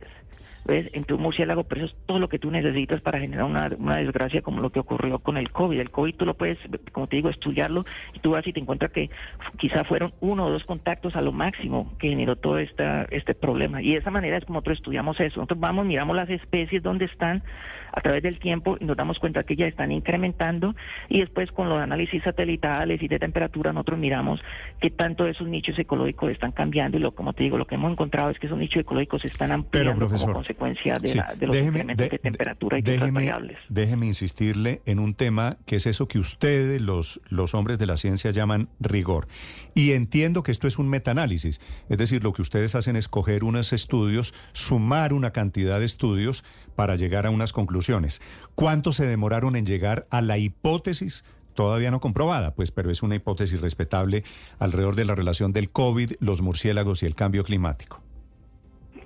¿Ves? 0.66 0.90
entre 0.94 1.16
un 1.16 1.22
murciélago, 1.22 1.64
pero 1.64 1.86
eso 1.86 1.96
es 1.96 2.06
todo 2.06 2.20
lo 2.20 2.30
que 2.30 2.40
tú 2.40 2.52
necesitas 2.52 3.02
para 3.02 3.20
generar 3.20 3.46
una, 3.46 3.98
desgracia 3.98 4.42
como 4.42 4.62
lo 4.62 4.72
que 4.72 4.80
ocurrió 4.80 5.20
con 5.20 5.38
el 5.38 5.52
COVID. 5.52 5.80
El 5.80 5.92
COVID 5.92 6.16
tú 6.16 6.26
lo 6.26 6.36
puedes, 6.36 6.58
como 6.92 7.08
te 7.08 7.18
digo, 7.18 7.30
estudiarlo 7.30 7.86
y 8.14 8.20
tú 8.20 8.32
vas 8.32 8.46
y 8.48 8.54
te 8.54 8.60
encuentras 8.60 8.92
que 8.92 9.10
quizá 9.58 9.84
fueron 9.84 10.14
uno 10.20 10.46
o 10.46 10.52
dos 10.52 10.64
contactos 10.64 11.16
a 11.16 11.22
lo 11.22 11.32
máximo 11.32 11.94
que 11.98 12.10
generó 12.10 12.36
todo 12.36 12.60
esta, 12.60 13.04
este 13.12 13.36
problema. 13.36 13.82
Y 13.82 13.92
de 13.92 13.98
esa 13.98 14.12
manera 14.12 14.38
es 14.38 14.46
como 14.46 14.58
nosotros 14.58 14.80
estudiamos 14.80 15.20
eso. 15.20 15.40
Nosotros 15.40 15.60
vamos, 15.60 15.86
miramos 15.86 16.16
las 16.16 16.30
especies 16.30 16.84
donde 16.84 17.06
están 17.06 17.44
a 17.92 18.02
través 18.02 18.24
del 18.24 18.40
tiempo 18.40 18.78
y 18.80 18.86
nos 18.86 18.98
damos 18.98 19.20
cuenta 19.20 19.44
que 19.44 19.56
ya 19.56 19.68
están 19.68 19.92
incrementando 19.92 20.76
y 21.08 21.20
después 21.20 21.52
con 21.52 21.70
los 21.70 21.80
análisis 21.80 22.24
satelitales 22.24 23.02
y 23.02 23.08
de 23.08 23.20
temperatura 23.20 23.74
nosotros 23.74 24.00
miramos 24.00 24.42
qué 24.80 24.90
tanto 24.90 25.28
esos 25.28 25.48
nichos 25.48 25.78
ecológicos 25.80 26.32
están 26.32 26.52
cambiando 26.52 26.98
y 26.98 27.00
lo 27.00 27.12
como 27.12 27.34
te 27.34 27.44
digo, 27.44 27.58
lo 27.58 27.66
que 27.66 27.76
hemos 27.76 27.92
encontrado 27.92 28.30
es 28.30 28.40
que 28.40 28.48
esos 28.48 28.60
nichos 28.60 28.82
ecológicos 28.82 29.22
se 29.22 29.28
están 29.28 29.52
ampliando 29.52 30.08
como 30.08 30.44
consecuencia 30.56 30.98
de, 31.00 31.48
los 31.48 31.56
incrementos 31.56 32.10
de, 32.10 32.20
temperatura 32.20 32.80
y 32.80 32.82
de 32.82 32.96
otras 32.96 33.14
variables. 33.14 33.58
Déjeme 33.70 34.08
insistirle 34.08 34.82
en 34.86 35.00
un 35.00 35.14
tema 35.14 35.58
que 35.66 35.76
es 35.76 35.86
eso 35.86 36.08
que 36.08 36.20
ustedes, 36.20 36.82
los, 36.82 37.22
los 37.30 37.54
hombres 37.54 37.80
de 37.80 37.86
la 37.86 37.98
ciencia, 37.98 38.32
llaman 38.32 38.70
rigor. 38.80 39.28
Y 39.74 39.92
entiendo 39.92 40.44
que 40.44 40.52
esto 40.52 40.68
es 40.68 40.78
un 40.78 40.90
metaanálisis, 40.90 41.60
es 41.90 41.98
decir, 41.98 42.24
lo 42.24 42.34
que 42.34 42.42
ustedes 42.42 42.76
hacen 42.76 42.96
es 42.96 43.08
coger 43.08 43.44
unos 43.44 43.74
estudios, 43.74 44.34
sumar 44.54 45.14
una 45.14 45.32
cantidad 45.32 45.80
de 45.80 45.86
estudios 45.86 46.44
para 46.76 46.96
llegar 46.96 47.26
a 47.26 47.30
unas 47.30 47.54
conclusiones. 47.54 48.22
¿Cuánto 48.56 48.92
se 48.92 49.06
demoraron 49.06 49.56
en 49.56 49.66
llegar 49.66 50.08
a 50.10 50.22
la 50.22 50.38
hipótesis? 50.38 51.24
Todavía 51.54 51.92
no 51.92 52.00
comprobada, 52.00 52.56
pues, 52.56 52.72
pero 52.72 52.90
es 52.90 53.04
una 53.04 53.16
hipótesis 53.16 53.60
respetable 53.60 54.24
alrededor 54.60 54.96
de 54.96 55.06
la 55.06 55.16
relación 55.16 55.52
del 55.52 55.70
COVID, 55.70 56.14
los 56.20 56.42
murciélagos 56.42 57.04
y 57.04 57.06
el 57.06 57.16
cambio 57.16 57.44
climático. 57.44 58.02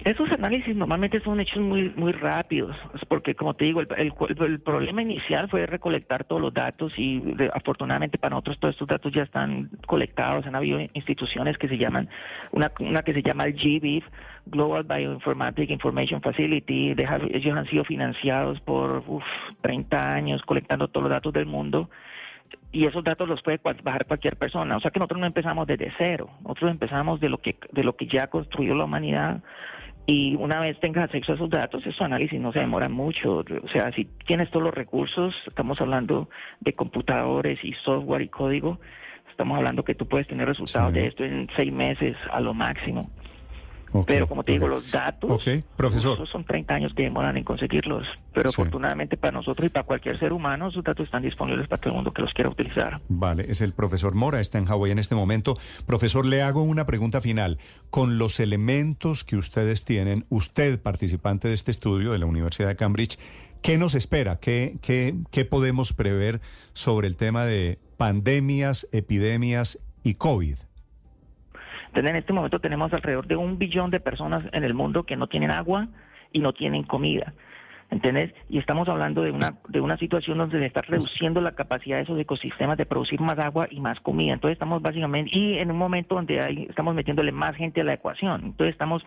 Esos 0.06 0.30
análisis 0.34 0.76
normalmente 0.76 1.22
son 1.22 1.40
hechos 1.40 1.62
muy 1.62 1.90
muy 1.96 2.12
rápidos, 2.12 2.76
porque 3.08 3.36
como 3.36 3.54
te 3.54 3.64
digo, 3.64 3.80
el, 3.80 4.60
problema 4.60 5.02
inicial 5.02 5.48
fue 5.50 5.66
recolectar 5.66 6.26
todos 6.26 6.42
los 6.42 6.54
datos 6.54 6.94
y 6.98 7.24
afortunadamente 7.54 8.18
para 8.18 8.32
nosotros 8.32 8.60
todos 8.60 8.76
estos 8.76 8.88
datos 8.90 9.14
ya 9.14 9.24
están 9.24 9.70
colectados. 9.88 10.46
Han 10.46 10.56
habido 10.56 10.80
instituciones 10.94 11.58
que 11.58 11.70
se 11.70 11.78
llaman, 11.78 12.10
una, 12.52 12.72
una 12.80 13.04
que 13.04 13.14
se 13.14 13.24
llama 13.24 13.46
el 13.46 13.54
GBIF, 13.54 14.04
Global 14.46 14.84
Bioinformatic 14.84 15.70
Information 15.70 16.22
Facility. 16.22 16.96
ellos 17.32 17.58
han 17.58 17.68
sido 17.68 17.86
financiados 17.86 18.60
por 18.60 19.04
30 19.62 20.14
años 20.14 20.42
colectando 20.42 20.90
todos 20.90 21.04
los 21.04 21.12
datos 21.12 21.32
del 21.32 21.46
mundo 21.46 21.90
y 22.74 22.86
esos 22.86 23.04
datos 23.04 23.30
los 23.30 23.42
puede 23.42 23.60
bajar 23.84 24.06
cualquier 24.06 24.36
persona. 24.36 24.76
O 24.76 24.80
sea 24.80 24.92
que 24.92 25.00
nosotros 25.00 25.22
no 25.22 25.28
empezamos 25.28 25.66
desde 25.66 25.94
cero, 25.98 26.30
nosotros 26.42 26.72
empezamos 26.72 27.22
de 27.22 27.30
lo 27.30 27.38
que 27.38 27.56
de 27.72 27.84
lo 27.84 27.96
que 27.96 28.08
ya 28.08 28.28
construyó 28.28 28.76
la 28.76 28.84
humanidad 28.84 29.42
y 30.06 30.36
una 30.36 30.60
vez 30.60 30.80
tengas 30.80 31.06
acceso 31.06 31.32
a 31.32 31.36
esos 31.36 31.50
datos, 31.50 31.86
esos 31.86 32.02
análisis 32.02 32.40
no 32.40 32.52
se 32.52 32.60
demora 32.60 32.90
mucho. 32.90 33.44
O 33.64 33.68
sea, 33.70 33.92
si 33.94 34.06
tienes 34.26 34.50
todos 34.52 34.64
los 34.64 34.74
recursos, 34.74 35.34
estamos 35.48 35.80
hablando 35.80 36.30
de 36.60 36.74
computadores 36.74 37.64
y 37.64 37.74
software 37.74 38.22
y 38.22 38.28
código, 38.28 38.80
estamos 39.30 39.58
hablando 39.58 39.84
que 39.84 39.96
tú 39.96 40.08
puedes 40.08 40.28
tener 40.28 40.48
resultados 40.48 40.94
de 40.94 41.08
esto 41.08 41.24
en 41.24 41.48
seis 41.56 41.72
meses 41.72 42.18
a 42.32 42.42
lo 42.42 42.54
máximo. 42.54 43.10
Pero 44.06 44.28
como 44.28 44.44
te 44.44 44.54
digo, 44.54 44.68
los 44.68 44.92
datos, 44.92 45.44
profesor. 45.78 46.28
son 46.28 46.44
30 46.44 46.74
años 46.74 46.94
que 46.96 47.04
demoran 47.04 47.38
en 47.38 47.44
conseguirlos. 47.44 48.08
Pero 48.34 48.50
afortunadamente 48.50 49.18
para 49.18 49.32
nosotros 49.32 49.68
y 49.68 49.70
para 49.70 49.86
cualquier 49.86 50.18
ser 50.18 50.34
humano, 50.34 50.70
esos 50.70 50.84
datos 50.84 51.06
están 51.06 51.22
disponibles 51.22 51.68
para 51.68 51.80
todo 51.80 51.92
el 51.92 51.96
mundo 51.98 52.12
que 52.12 52.22
los 52.22 52.34
quiera 52.34 52.50
utilizar. 52.50 53.00
Vale, 53.10 53.46
es 53.48 53.62
el 53.62 53.74
profesor 53.74 54.16
Mora, 54.16 54.40
está 54.40 54.58
en 54.58 54.66
Hawái 54.66 54.92
en 54.92 55.00
este 55.00 55.16
momento. 55.16 55.58
Profesor, 55.86 56.26
le 56.26 56.42
hago 56.42 56.64
una 56.64 56.86
pregunta 56.86 57.22
final. 57.22 57.60
Con 57.90 58.18
los 58.18 58.40
elementos 58.40 59.24
que 59.24 59.36
ustedes 59.36 59.86
tienen, 59.86 60.26
usted, 60.30 60.82
participante 60.82 61.48
de 61.48 61.54
este 61.54 61.72
estudio 61.72 62.12
de 62.12 62.20
la 62.20 62.26
Universidad 62.26 62.70
de 62.70 62.76
Cambridge, 62.76 63.20
¿qué 63.62 63.78
nos 63.78 63.94
espera? 63.96 64.40
¿Qué, 64.40 64.78
qué, 64.82 65.16
qué 65.32 65.46
podemos 65.46 65.94
prever 65.94 66.42
sobre 66.74 67.08
el 67.08 67.16
tema 67.16 67.46
de 67.46 67.80
pandemias, 67.98 68.88
epidemias 68.92 69.80
y 70.04 70.16
COVID? 70.16 70.58
Entonces, 71.94 72.10
en 72.10 72.16
este 72.16 72.34
momento 72.34 72.60
tenemos 72.60 72.92
alrededor 72.92 73.28
de 73.28 73.36
un 73.36 73.60
billón 73.60 73.92
de 73.92 74.00
personas 74.00 74.44
en 74.52 74.64
el 74.64 74.74
mundo 74.74 75.04
que 75.04 75.16
no 75.16 75.28
tienen 75.28 75.52
agua 75.52 75.90
y 76.32 76.40
no 76.40 76.52
tienen 76.52 76.82
comida. 76.86 77.36
¿Entendés? 77.94 78.34
Y 78.50 78.58
estamos 78.58 78.90
hablando 78.90 79.22
de 79.22 79.30
una, 79.30 79.60
de 79.70 79.80
una 79.80 79.98
situación 79.98 80.40
donde 80.40 80.58
se 80.58 80.66
está 80.66 80.82
reduciendo 80.82 81.42
la 81.42 81.52
capacidad 81.52 81.98
de 81.98 82.04
esos 82.04 82.20
ecosistemas 82.20 82.76
de 82.76 82.88
producir 82.88 83.22
más 83.22 83.38
agua 83.38 83.68
y 83.70 83.80
más 83.80 84.00
comida. 84.00 84.34
Entonces 84.34 84.54
estamos 84.56 84.82
básicamente, 84.82 85.30
y 85.32 85.60
en 85.60 85.70
un 85.70 85.78
momento 85.78 86.16
donde 86.16 86.42
hay, 86.42 86.66
estamos 86.68 86.96
metiéndole 86.96 87.32
más 87.32 87.56
gente 87.56 87.82
a 87.82 87.84
la 87.84 87.94
ecuación. 87.94 88.46
Entonces 88.46 88.74
estamos, 88.74 89.06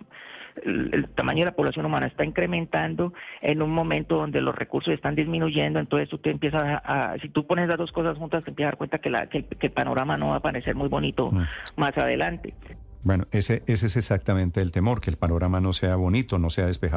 el, 0.63 1.09
tamaño 1.17 1.41
de 1.41 1.47
la 1.47 1.57
población 1.57 1.85
humana 1.85 2.07
está 2.07 2.25
incrementando 2.25 3.13
en 3.43 3.61
un 3.61 3.73
momento 3.73 4.19
donde 4.19 4.41
los 4.41 4.55
recursos 4.55 4.95
están 4.95 5.17
disminuyendo. 5.17 5.81
Entonces 5.81 6.09
tú 6.09 6.19
te 6.19 6.31
empiezas 6.31 6.81
a, 6.85 7.17
si 7.21 7.29
tú 7.29 7.45
pones 7.45 7.69
las 7.69 7.79
dos 7.79 7.91
cosas 7.91 8.17
juntas, 8.17 8.45
te 8.45 8.51
empiezas 8.51 8.69
a 8.69 8.73
dar 8.73 8.79
cuenta 8.79 8.99
que, 8.99 9.11
la, 9.11 9.27
que, 9.27 9.45
el, 9.61 9.71
panorama 9.73 10.17
no 10.17 10.29
va 10.29 10.37
a 10.37 10.41
parecer 10.41 10.77
muy 10.77 10.89
bonito 10.89 11.33
mm. 11.33 11.43
más 11.77 11.99
adelante. 11.99 12.55
Bueno, 13.07 13.27
ese, 13.31 13.63
ese 13.69 13.87
es 13.87 13.97
exactamente 13.97 14.61
el 14.61 14.73
temor, 14.73 15.01
que 15.01 15.11
el 15.11 15.17
panorama 15.17 15.61
no 15.61 15.73
sea 15.73 15.95
bonito, 15.95 16.41
no 16.41 16.51
sea 16.51 16.67
despejado. 16.67 16.95